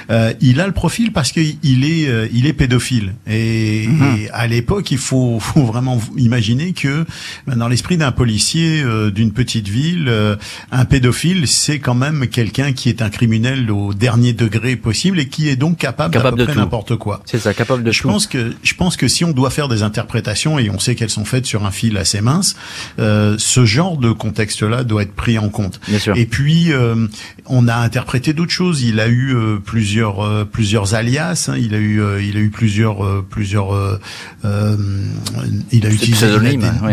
[0.09, 3.13] Euh, il a le profil parce qu'il est, euh, il est pédophile.
[3.27, 4.27] Et, mhm.
[4.33, 7.05] à l'époque, il faut, faut, vraiment imaginer que
[7.47, 10.35] ben, dans l'esprit d'un policier euh, d'une petite ville, euh,
[10.71, 15.27] un pédophile, c'est quand même quelqu'un qui est un criminel au dernier degré possible et
[15.27, 17.21] qui est donc capable, capable peu près n'importe quoi.
[17.25, 19.83] C'est ça, capable de je Pense que, je pense que si on doit faire des
[20.01, 22.55] interprétations et on sait qu'elles sont faites sur un fil assez mince,
[22.97, 25.79] ce genre de contexte-là doit être pris en compte.
[26.15, 27.07] Et puis euh,
[27.45, 28.81] on a interprété d'autres choses.
[28.83, 31.49] Il a eu euh, plusieurs euh, plusieurs alias.
[31.49, 31.57] Hein.
[31.57, 33.99] Il a eu il a eu plusieurs plusieurs
[34.43, 36.27] il a utilisé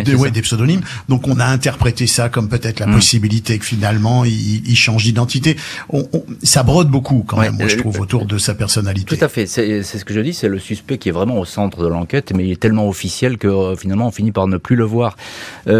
[0.04, 0.82] des, des, pseudonymes.
[1.08, 2.94] Donc on a interprété ça comme peut-être la mm.
[2.94, 5.56] possibilité que finalement il, change d'identité.
[5.90, 6.08] On,
[6.42, 9.16] ça brode beaucoup quand même, moi, je trouve, autour de sa personnalité.
[9.16, 9.46] Tout à fait.
[9.46, 10.34] C'est ce que je dis.
[10.34, 13.38] C'est le suspect qui est vraiment au centre de l'enquête, mais il est tellement officiel
[13.38, 15.16] que finalement on finit par ne plus le voir.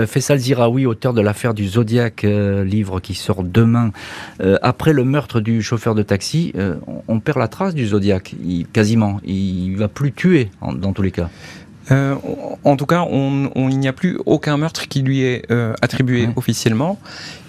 [0.07, 3.93] Faisal Ziraoui, auteur de l'affaire du Zodiac euh, livre qui sort demain.
[4.41, 6.77] Euh, après le meurtre du chauffeur de taxi, euh,
[7.09, 8.35] on, perd la trace du Zodiac,
[8.73, 9.21] quasiment.
[9.25, 11.29] Il va plus tuer, dans tous les cas.
[11.91, 15.51] en tout cas, on, il n'y a plus aucun meurtre qui lui est
[15.83, 16.99] attribué officiellement.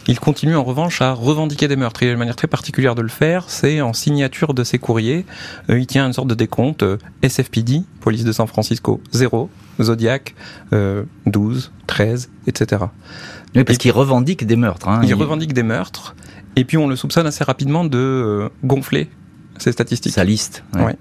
[0.10, 2.02] Il continue en revanche à revendiquer des meurtres.
[2.02, 5.24] Et une manière très particulière de le faire, c'est en signature de ses courriers.
[5.70, 6.84] il tient une sorte de décompte
[7.22, 10.34] SFPD, police de San Francisco 0, Zodiac
[10.72, 12.86] 12, 13, etc.
[13.56, 14.88] Oui, parce qu'il revendique des meurtres.
[14.88, 15.02] Hein.
[15.04, 16.16] Il, revendique des meurtres,
[16.56, 19.12] et puis on le soupçonne assez rapidement de euh, gonfler
[19.60, 20.14] ses statistiques.
[20.14, 20.64] Sa liste.
[20.74, 20.98] Ouais.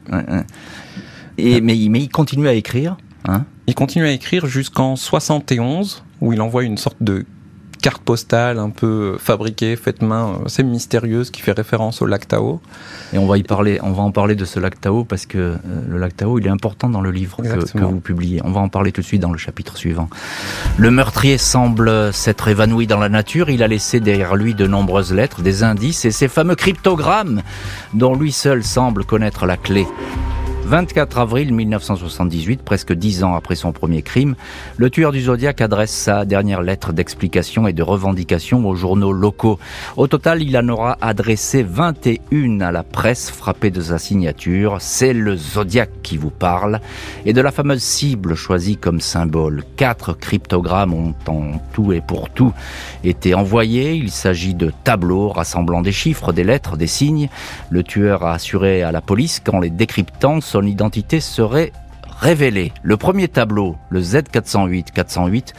[1.38, 2.98] Et, mais, mais, il continue à écrire.
[3.26, 7.24] Hein il continue à écrire jusqu'en 71, où il envoie une sorte de
[7.88, 12.60] carte postale un peu fabriquée, faite main, assez mystérieuse, qui fait référence au lac Tao.
[13.14, 15.38] Et on va y parler, on va en parler de ce lac Tao parce que
[15.38, 15.56] euh,
[15.88, 18.42] le lac Tao, il est important dans le livre que, vous publiez.
[18.44, 20.10] On va en parler tout de suite dans le chapitre suivant.
[20.76, 23.48] Le meurtrier semble s'être évanoui dans la nature.
[23.48, 27.40] Il a laissé derrière lui de nombreuses lettres, des indices et ces fameux cryptogrammes
[27.94, 29.86] dont lui seul semble connaître la clé.
[30.68, 34.34] 24 avril 1978, presque dix ans après son premier crime,
[34.76, 39.58] le tueur du Zodiac adresse sa dernière lettre d'explication et de revendication aux journaux locaux.
[39.96, 44.76] Au total, il en aura adressé 21 à la presse frappée de sa signature.
[44.80, 46.80] C'est le Zodiac qui vous parle
[47.24, 49.64] et de la fameuse cible choisie comme symbole.
[49.76, 52.52] Quatre cryptogrammes ont en tout et pour tout
[53.04, 53.94] été envoyés.
[53.94, 57.30] Il s'agit de tableaux rassemblant des chiffres, des lettres, des signes.
[57.70, 61.70] Le tueur a assuré à la police qu'en les décryptant, son identité serait
[62.20, 62.72] révélée.
[62.82, 65.52] Le premier tableau, le Z408-408,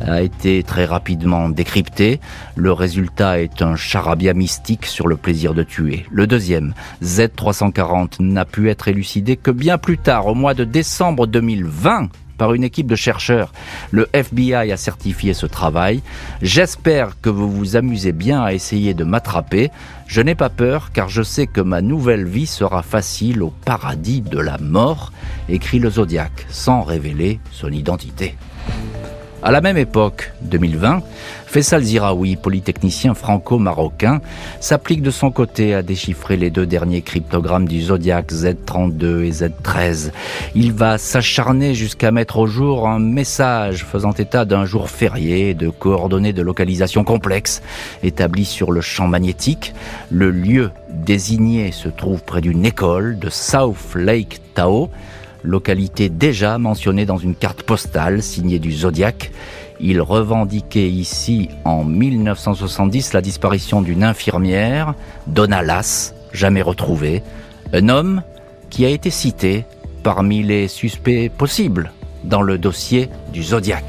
[0.00, 2.20] a été très rapidement décrypté.
[2.54, 6.06] Le résultat est un charabia mystique sur le plaisir de tuer.
[6.12, 6.72] Le deuxième,
[7.02, 12.54] Z340, n'a pu être élucidé que bien plus tard, au mois de décembre 2020, par
[12.54, 13.52] une équipe de chercheurs.
[13.90, 16.00] Le FBI a certifié ce travail.
[16.40, 19.70] J'espère que vous vous amusez bien à essayer de m'attraper.
[20.06, 24.22] Je n'ai pas peur car je sais que ma nouvelle vie sera facile au paradis
[24.22, 25.12] de la mort,
[25.48, 28.36] écrit le Zodiac, sans révéler son identité.
[29.40, 31.00] À la même époque, 2020,
[31.46, 34.20] Faisal Ziraoui, polytechnicien franco-marocain,
[34.58, 40.10] s'applique de son côté à déchiffrer les deux derniers cryptogrammes du Zodiac Z32 et Z13.
[40.56, 45.68] Il va s'acharner jusqu'à mettre au jour un message faisant état d'un jour férié, de
[45.68, 47.62] coordonnées de localisation complexes
[48.02, 49.72] établies sur le champ magnétique.
[50.10, 54.90] Le lieu désigné se trouve près d'une école de South Lake Tao
[55.42, 59.30] localité déjà mentionnée dans une carte postale signée du Zodiac.
[59.80, 64.94] Il revendiquait ici en 1970 la disparition d'une infirmière,
[65.26, 67.22] Donna Lass, jamais retrouvée,
[67.72, 68.22] un homme
[68.70, 69.64] qui a été cité
[70.02, 71.92] parmi les suspects possibles
[72.24, 73.84] dans le dossier du Zodiac.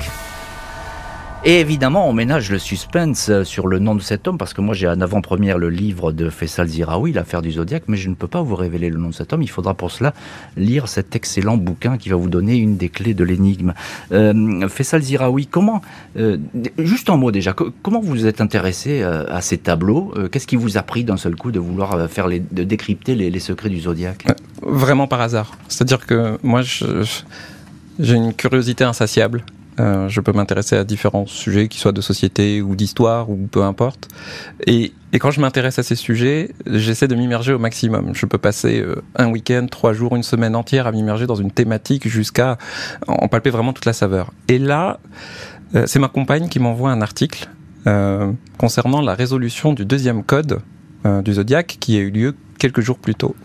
[1.45, 4.59] Et évidemment, on ménage le suspense euh, sur le nom de cet homme, parce que
[4.59, 8.15] moi j'ai en avant-première le livre de Faisal Ziraoui, l'affaire du Zodiac, mais je ne
[8.15, 9.41] peux pas vous révéler le nom de cet homme.
[9.41, 10.13] Il faudra pour cela
[10.57, 13.73] lire cet excellent bouquin qui va vous donner une des clés de l'énigme.
[14.11, 15.81] Euh, Faisal Ziraoui, comment,
[16.17, 16.37] euh,
[16.77, 20.77] juste en mot déjà, comment vous êtes intéressé euh, à ces tableaux Qu'est-ce qui vous
[20.77, 24.25] a pris d'un seul coup de vouloir faire de décrypter les, les secrets du Zodiac?
[24.61, 25.57] Vraiment par hasard.
[25.69, 29.45] C'est-à-dire que moi, j'ai une curiosité insatiable.
[29.79, 33.63] Euh, je peux m'intéresser à différents sujets, qu'ils soient de société ou d'histoire ou peu
[33.63, 34.09] importe.
[34.67, 38.13] Et, quand je m'intéresse à ces sujets, j'essaie de m'immerger au maximum.
[38.13, 41.51] Je peux passer euh, un week-end, trois jours, une semaine entière à m'immerger dans une
[41.51, 42.57] thématique jusqu'à
[43.07, 44.31] en palper vraiment toute la saveur.
[44.47, 44.99] Et là,
[45.75, 47.49] euh, c'est ma compagne qui m'envoie un article
[48.59, 50.59] concernant la résolution du deuxième code
[51.23, 53.35] du Zodiac qui a eu lieu quelques jours plus tôt.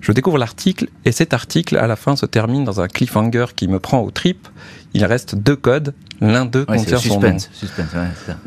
[0.00, 3.68] Je découvre l'article et cet article à la fin se termine dans un cliffhanger qui
[3.68, 4.48] me prend aux tripes.
[4.94, 7.38] Il reste deux codes, l'un d'eux contient son nom.
[7.38, 7.88] Suspense,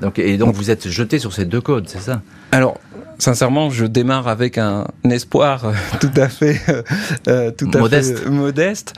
[0.02, 2.22] Donc, et donc, vous êtes jeté sur ces deux codes, c'est ça?
[2.52, 2.80] Alors
[3.20, 6.82] sincèrement, je démarre avec un espoir euh, tout à fait, euh,
[7.28, 8.20] euh, tout à modeste.
[8.20, 8.94] Fait modeste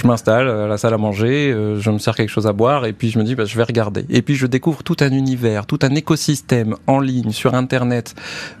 [0.00, 2.86] je m'installe à la salle à manger, euh, je me sers quelque chose à boire
[2.86, 4.04] et puis je me dis bah, je vais regarder.
[4.08, 8.14] Et puis je découvre tout un univers, tout un écosystème en ligne sur Internet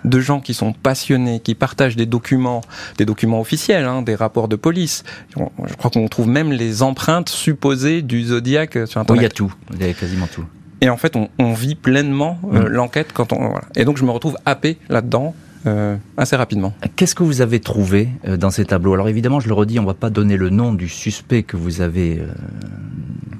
[0.04, 2.60] de gens qui sont passionnés, qui partagent des documents,
[2.98, 5.04] des documents officiels, hein, des rapports de police.
[5.36, 9.10] Je crois qu'on trouve même les empreintes supposées du Zodiac sur Internet.
[9.10, 10.44] Oui, il y a tout, il y a quasiment tout.
[10.82, 12.66] Et en fait, on, vit pleinement euh, mm.
[12.68, 13.48] l'enquête quand on.
[13.50, 13.66] Voilà.
[13.76, 15.34] Et donc je me retrouve happé là-dedans.
[15.66, 16.74] Euh, assez rapidement.
[16.96, 18.94] Qu'est-ce que vous avez trouvé euh, dans ces tableaux?
[18.94, 21.56] Alors évidemment, je le redis, on ne va pas donner le nom du suspect que
[21.56, 22.32] vous avez euh,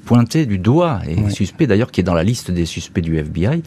[0.04, 3.62] pointé du doigt, et suspect d'ailleurs qui est dans la liste des suspects du FBI.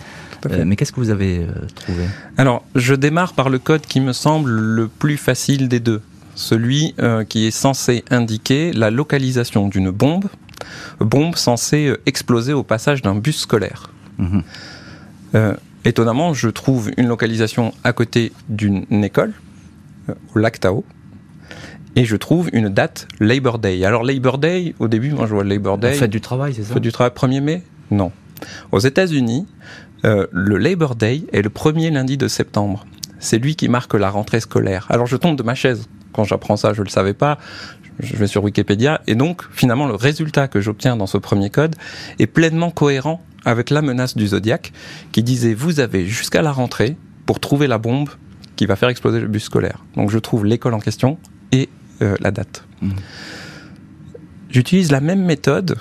[0.65, 2.03] mais qu'est-ce que vous avez trouvé?
[2.37, 6.01] Alors, je démarre par le code qui me semble le plus facile des deux.
[6.35, 6.95] Celui
[7.29, 10.25] qui est censé indiquer la localisation d'une bombe,
[10.99, 13.89] bombe censée exploser au passage d'un bus scolaire.
[14.17, 14.43] Mhm.
[15.85, 19.33] Étonnamment, je trouve une localisation à côté d'une école,
[20.09, 20.85] euh, au lac Tao,
[21.95, 23.83] et je trouve une date Labor Day.
[23.83, 25.93] Alors Labor Day, au début, moi je vois Labor Day.
[25.93, 26.73] Fête du travail, c'est ça?
[26.73, 27.63] Fête du travail, 1er mai?
[27.91, 28.11] Non.
[28.71, 29.45] Aux États-Unis,
[30.05, 32.85] euh, le Labor Day est le premier lundi de septembre.
[33.19, 34.85] C'est lui qui marque la rentrée scolaire.
[34.89, 37.37] Alors je tombe de ma chaise quand j'apprends ça, je ne le savais pas.
[37.99, 41.75] Je vais sur Wikipédia et donc finalement le résultat que j'obtiens dans ce premier code
[42.17, 44.71] est pleinement cohérent avec la menace du Zodiac
[45.11, 48.09] qui disait vous avez jusqu'à la rentrée pour trouver la bombe
[48.55, 49.83] qui va faire exploser le bus scolaire.
[49.95, 51.17] Donc je trouve l'école en question
[51.51, 51.69] et
[52.01, 52.65] euh, la date.
[52.81, 52.91] Mmh.
[54.49, 55.77] J'utilise la même méthode,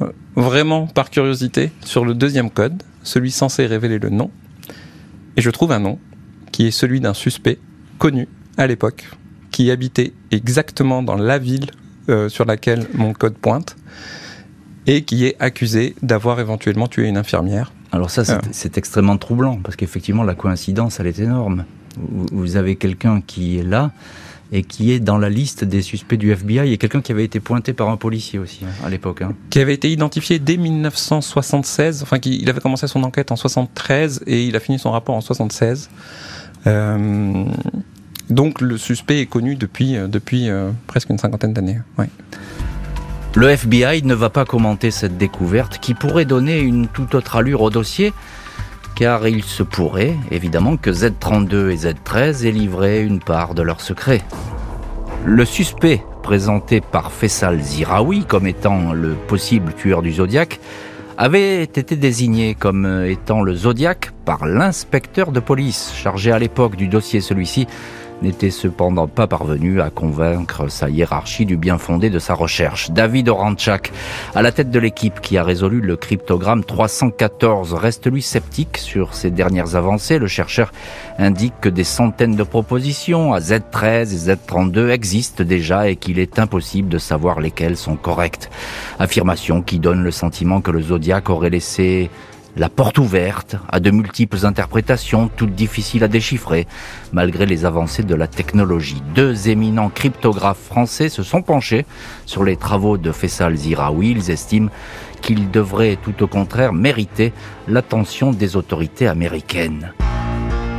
[0.00, 4.30] euh, vraiment par curiosité, sur le deuxième code, celui censé révéler le nom.
[5.36, 5.98] Et je trouve un nom
[6.52, 7.58] qui est celui d'un suspect
[7.98, 9.10] connu à l'époque,
[9.50, 11.70] qui habitait exactement dans la ville
[12.08, 13.76] euh, sur laquelle mon code pointe
[14.86, 17.72] et qui est accusé d'avoir éventuellement tué une infirmière.
[17.92, 18.78] Alors ça, c'est euh.
[18.78, 21.64] extrêmement troublant, parce qu'effectivement, la coïncidence, elle est énorme.
[21.96, 23.90] Vous avez quelqu'un qui est là
[24.50, 27.40] et qui est dans la liste des suspects du FBI, et quelqu'un qui avait été
[27.40, 29.22] pointé par un policier aussi, hein, à l'époque.
[29.22, 29.32] Hein.
[29.48, 34.44] Qui avait été identifié dès 1976, enfin, il avait commencé son enquête en 73, et
[34.44, 35.88] il a fini son rapport en 76.
[36.66, 37.44] Euh,
[38.28, 40.48] donc le suspect est connu depuis, euh, depuis
[40.86, 41.78] presque une cinquantaine d'années.
[41.98, 42.08] Ouais.
[43.34, 47.62] Le FBI ne va pas commenter cette découverte qui pourrait donner une toute autre allure
[47.62, 48.12] au dossier,
[48.94, 53.80] car il se pourrait évidemment que Z32 et Z13 aient livré une part de leur
[53.80, 54.20] secret.
[55.24, 60.60] Le suspect, présenté par Faisal Ziraoui comme étant le possible tueur du Zodiac,
[61.16, 66.86] avait été désigné comme étant le Zodiac par l'inspecteur de police chargé à l'époque du
[66.86, 67.66] dossier celui-ci
[68.22, 72.90] n'était cependant pas parvenu à convaincre sa hiérarchie du bien fondé de sa recherche.
[72.90, 73.92] David Oranchak,
[74.34, 79.14] à la tête de l'équipe qui a résolu le cryptogramme 314, reste lui sceptique sur
[79.14, 80.18] ces dernières avancées.
[80.18, 80.72] Le chercheur
[81.18, 86.38] indique que des centaines de propositions à Z13 et Z32 existent déjà et qu'il est
[86.38, 88.50] impossible de savoir lesquelles sont correctes.
[88.98, 92.10] Affirmation qui donne le sentiment que le zodiaque aurait laissé
[92.56, 96.66] la porte ouverte à de multiples interprétations, toutes difficiles à déchiffrer,
[97.12, 99.02] malgré les avancées de la technologie.
[99.14, 101.86] Deux éminents cryptographes français se sont penchés
[102.26, 104.10] sur les travaux de Faisal Ziraoui.
[104.10, 104.70] Ils estiment
[105.22, 107.32] qu'il devrait tout au contraire mériter
[107.68, 109.92] l'attention des autorités américaines.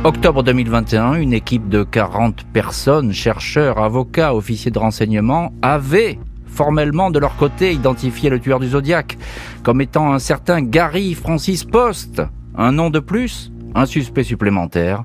[0.04, 6.18] Octobre 2021, une équipe de 40 personnes, chercheurs, avocats, officiers de renseignement, avait
[6.54, 9.18] formellement de leur côté identifié le tueur du Zodiac
[9.62, 12.22] comme étant un certain Gary Francis Post.
[12.56, 15.04] Un nom de plus, un suspect supplémentaire,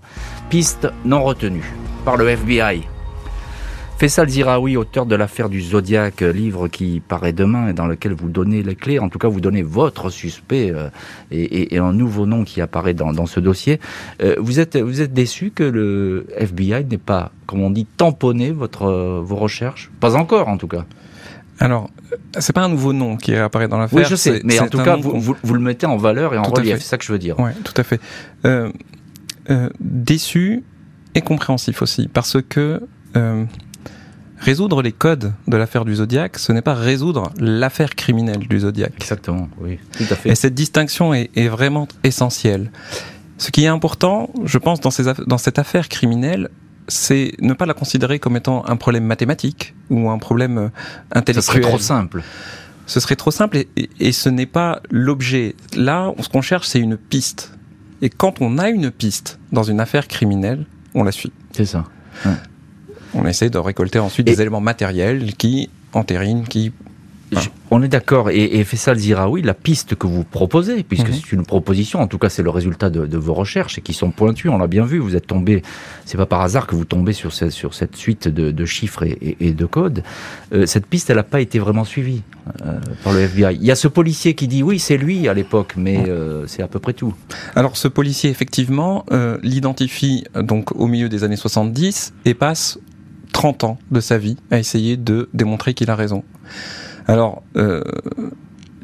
[0.49, 1.73] piste non retenue
[2.05, 2.83] par le FBI.
[3.97, 8.29] Faisal Ziraoui, auteur de l'affaire du Zodiac, livre qui paraît demain et dans lequel vous
[8.29, 10.87] donnez les clés, en tout cas vous donnez votre suspect euh,
[11.31, 13.81] et, un nouveau nom qui apparaît dans, ce dossier.
[14.21, 18.51] Euh, vous êtes vous êtes déçu que le FBI n'ait pas, comme on dit, tamponné
[18.51, 19.91] votre vos recherches?
[19.99, 20.85] Pas encore, en tout cas.
[21.59, 21.89] Alors,
[22.39, 23.99] c'est pas un nouveau nom qui apparaît dans l'affaire.
[23.99, 26.43] Oui, je sais, mais en tout cas, vous, vous, le mettez en valeur et en
[26.43, 27.37] relief, c'est ça que je veux dire.
[27.39, 27.99] Oui, tout à fait.
[28.45, 28.71] Euh,
[29.49, 30.63] euh, déçu
[31.15, 32.81] et compréhensif aussi, parce que
[33.17, 33.43] euh,
[34.37, 38.93] résoudre les codes de l'affaire du Zodiac, ce n'est pas résoudre l'affaire criminelle du Zodiac.
[38.95, 40.29] Exactement, oui, tout à fait.
[40.29, 42.71] Et cette distinction est, est vraiment essentielle.
[43.37, 46.49] Ce qui est important, je pense, dans, ces, dans cette affaire criminelle,
[46.89, 50.71] c'est ne pas la considérer comme étant un problème mathématique ou un problème
[51.11, 51.43] intellectuel.
[51.43, 52.23] Ce serait trop simple.
[52.85, 53.65] Ce serait trop simple
[53.99, 55.55] et, ce n'est pas l'objet.
[55.75, 57.53] Là, ce qu'on cherche, c'est une piste.
[58.01, 60.65] Et quand on a une piste dans une affaire criminelle,
[60.95, 61.31] on la suit.
[61.51, 61.85] C'est ça.
[63.13, 66.71] On essaie de récolter ensuite des éléments matériels qui entérinent, qui
[67.71, 68.29] on est d'accord.
[68.29, 71.13] Et, et Faisal Ziraoui, la piste que vous proposez, puisque mhm.
[71.13, 74.11] c'est une proposition, en tout cas c'est le résultat de, vos recherches et qui sont
[74.11, 75.61] pointues, on l'a bien vu, vous êtes tombé,
[76.05, 79.65] c'est pas par hasard que vous tombez sur, sur cette suite de, chiffres et, de
[79.65, 80.03] codes.
[80.53, 82.23] Euh, cette piste, elle n'a pas été vraiment suivie
[82.65, 83.55] euh, par le FBI.
[83.55, 86.63] Il y a ce policier qui dit oui, c'est lui à l'époque, mais euh, c'est
[86.63, 87.13] à peu près tout.
[87.55, 89.05] Alors ce policier, effectivement,
[89.43, 92.79] l'identifie donc au milieu des années 70 et passe
[93.33, 96.23] 30 ans de sa vie à essayer de démontrer qu'il a raison.
[97.09, 97.81] Alors, euh,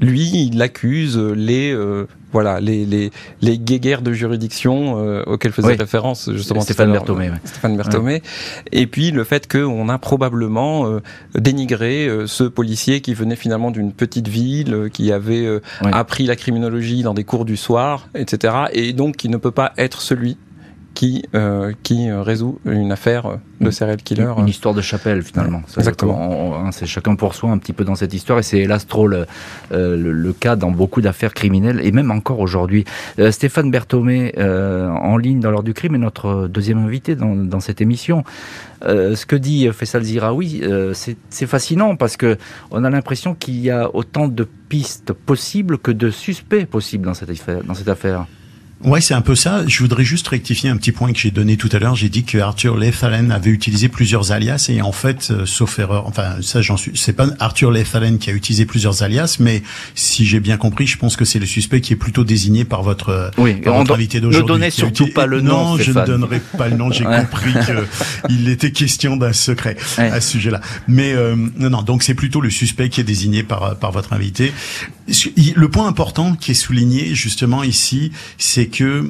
[0.02, 3.12] lui, il accuse les euh, voilà les les
[3.42, 7.30] les guéguerres de juridiction euh, auxquelles faisait référence justement Stéphane Berthomé.
[7.44, 8.24] Stéphane Berthomé.
[8.72, 11.00] Et puis le fait qu'on a probablement
[11.36, 17.14] dénigré ce policier qui venait finalement d'une petite ville, qui avait appris la criminologie dans
[17.14, 18.56] des cours du soir, etc.
[18.74, 20.38] Et donc qui ne peut pas être celui
[20.96, 24.32] qui, euh, qui résout une affaire de serial killer.
[24.38, 25.62] Une, histoire de chapelle finalement.
[25.78, 26.56] Exactement.
[26.56, 29.08] Hein, c'est chacun pour soi un petit peu dans cette histoire et c'est hélas trop
[29.08, 29.26] le,
[29.74, 32.86] euh, le, cas dans beaucoup d'affaires criminelles et même encore aujourd'hui.
[33.20, 37.60] Euh, Stéphane Berthomé en ligne dans l'heure du crime est notre deuxième invité dans, dans
[37.60, 38.24] cette émission.
[38.82, 42.38] ce que dit Faisal Ziraoui, c'est fascinant parce que
[42.72, 47.14] on a l'impression qu'il y a autant de pistes possibles que de suspects possibles dans
[47.14, 47.64] cette affaire.
[47.64, 48.26] Dans cette affaire.
[48.84, 49.66] Ouais, c'est un peu ça.
[49.66, 51.96] Je voudrais juste rectifier un petit point que j'ai donné tout à l'heure.
[51.96, 56.06] J'ai dit que Arthur Lethalen avait utilisé plusieurs alias et en fait, euh, sauf erreur,
[56.08, 59.64] enfin ça j'en suis, c'est pas Arthur Lethalen qui a utilisé plusieurs alias, mais
[59.96, 62.84] si j'ai bien compris, je pense que c'est le suspect qui est plutôt désigné par
[62.84, 64.54] votre, euh, oui, par votre invité d'aujourd'hui.
[64.54, 65.76] Ne donnez surtout pas le nom.
[65.76, 66.92] Non, je ne donnerai pas le nom.
[66.92, 67.54] J'ai compris
[68.28, 70.60] qu'il était question d'un secret à ce sujet-là.
[70.88, 71.82] Mais euh, non, non.
[71.82, 74.52] Donc c'est plutôt le suspect qui est désigné par par votre invité.
[75.56, 79.10] Le point important qui est souligné justement ici, c'est que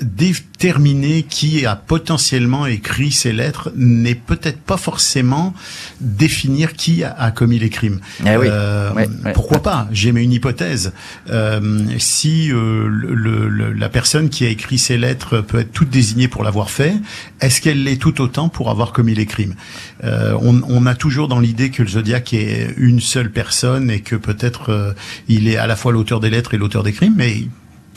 [0.00, 5.54] déterminer qui a potentiellement écrit ces lettres n'est peut-être pas forcément
[6.00, 8.00] définir qui a, commis les crimes.
[8.24, 8.90] Eh euh,
[9.34, 9.88] pourquoi pas?
[9.92, 10.92] J'émets une hypothèse.
[11.30, 16.28] Euh, si euh, le, la personne qui a écrit ces lettres peut être toute désignée
[16.28, 16.94] pour l'avoir fait,
[17.40, 19.54] est-ce qu'elle l'est tout autant pour avoir commis les crimes?
[20.02, 24.16] On, on, a toujours dans l'idée que le Zodiac est une seule personne et que
[24.16, 24.94] peut-être
[25.28, 27.48] il est à la fois l'auteur des lettres et l'auteur des crimes, mais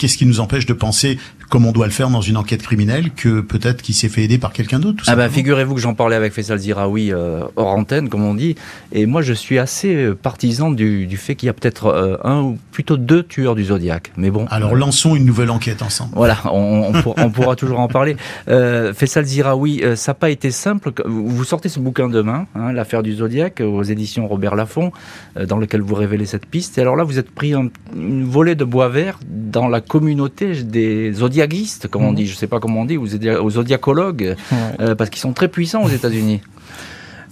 [0.01, 1.19] qu'est-ce qui nous empêche de penser
[1.51, 4.37] comme on doit le faire dans une enquête criminelle, que peut-être qu'il s'est fait aider
[4.37, 5.03] par quelqu'un d'autre.
[5.07, 8.55] Ah bah figurez-vous que j'en parlais avec Faisal Ziraoui euh, hors antenne, comme on dit,
[8.93, 12.15] et moi je suis assez euh, partisan du, du fait qu'il y a peut-être euh,
[12.23, 14.13] un ou plutôt deux tueurs du Zodiac.
[14.15, 14.45] Mais bon.
[14.49, 16.13] Alors lançons une nouvelle enquête ensemble.
[16.15, 18.15] Voilà, on, on, pourra toujours en parler.
[18.47, 20.93] Euh, Faisal Ziraoui, ça n'a pas été simple.
[21.05, 24.93] Vous sortez ce bouquin demain, hein, l'affaire du Zodiac, aux éditions Robert Laffont,
[25.37, 26.77] dans lequel vous révélez cette piste.
[26.77, 30.63] Et alors là, vous êtes pris un, une volée de bois vert dans la communauté
[30.63, 32.15] des Zodiacs zodiagistes, comme on mhm.
[32.15, 34.35] dit, je sais pas comment on dit, aux zodiacologues,
[34.79, 36.41] euh, parce qu'ils sont très puissants aux États-Unis.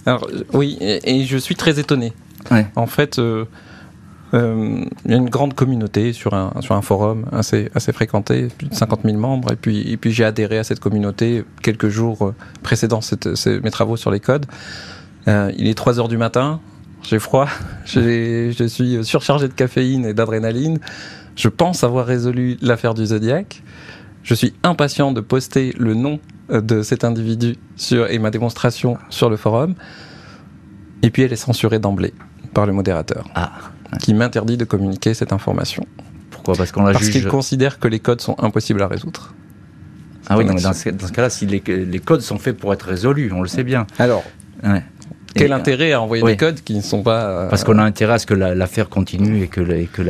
[0.06, 2.12] Alors oui, et, je suis très étonné.
[2.74, 3.44] En fait, euh,
[4.32, 8.48] euh, il y a une grande communauté sur un, sur un forum assez, assez fréquenté,
[8.56, 11.88] plus de 50 000 membres, et puis, et puis j'ai adhéré à cette communauté quelques
[11.88, 12.32] jours
[12.62, 13.00] précédant
[13.46, 14.46] mes travaux sur les codes.
[15.26, 16.60] il est 3 heures du matin,
[17.02, 17.48] j'ai froid,
[17.84, 20.78] je suis surchargé de caféine et d'adrénaline.
[21.36, 23.62] Je pense avoir résolu l'affaire du Zodiac.
[24.22, 28.98] Je suis impatient de poster le nom euh, de cet individu sur, et ma démonstration
[29.08, 29.74] sur le forum.
[31.02, 32.12] Et puis elle est censurée d'emblée
[32.52, 33.52] par le modérateur, ah.
[34.00, 35.86] qui m'interdit de communiquer cette information.
[36.30, 36.54] Pourquoi?
[36.54, 39.34] Parce qu'on la Parce qu'il considère que les codes sont impossibles à résoudre.
[40.28, 43.42] Ah oui, dans ce, cas-là, si les, les, codes sont faits pour être résolus, on
[43.42, 43.86] le sait bien.
[43.98, 44.22] Alors,
[44.62, 44.84] ouais.
[45.34, 47.22] Quel intérêt à envoyer des codes qui ne sont pas...
[47.22, 50.02] Euh, Parce qu'on a intérêt à ce que l'affaire continue et que, que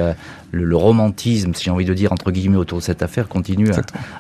[0.53, 3.71] le, romantisme, si j'ai envie de dire, entre guillemets, autour de cette affaire continue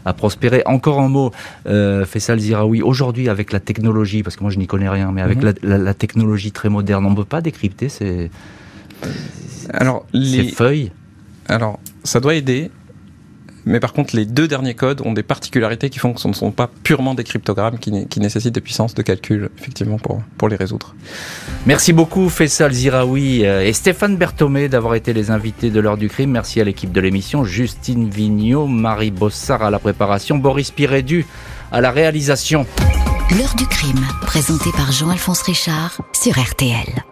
[0.04, 0.62] à, prospérer.
[0.66, 1.32] Encore un mot,
[1.66, 5.22] euh, Faisal Ziraoui, aujourd'hui avec la technologie, parce que moi je n'y connais rien, mais
[5.22, 5.54] avec mhm.
[5.62, 8.30] la, technologie très moderne, on ne peut pas décrypter ces,
[9.72, 10.92] Alors, ces feuilles?
[11.48, 12.70] Alors, ça doit aider.
[13.66, 16.32] Mais par contre, les deux derniers codes ont des particularités qui font que ce ne
[16.32, 20.48] sont pas purement des cryptogrammes qui, qui nécessitent des puissances de calcul, effectivement, pour, pour
[20.48, 20.94] les résoudre.
[21.66, 26.08] Merci beaucoup, Faisal Ziraoui euh, et Stéphane Berthomé d'avoir été les invités de l'heure du
[26.08, 26.30] crime.
[26.30, 31.26] Merci à l'équipe de l'émission, Justine Vignot, Marie Bossard à la préparation, Boris Pirédu
[31.72, 32.66] à la réalisation.
[33.38, 37.09] L'heure du crime, présenté par Jean-Alphonse Richard sur RTL.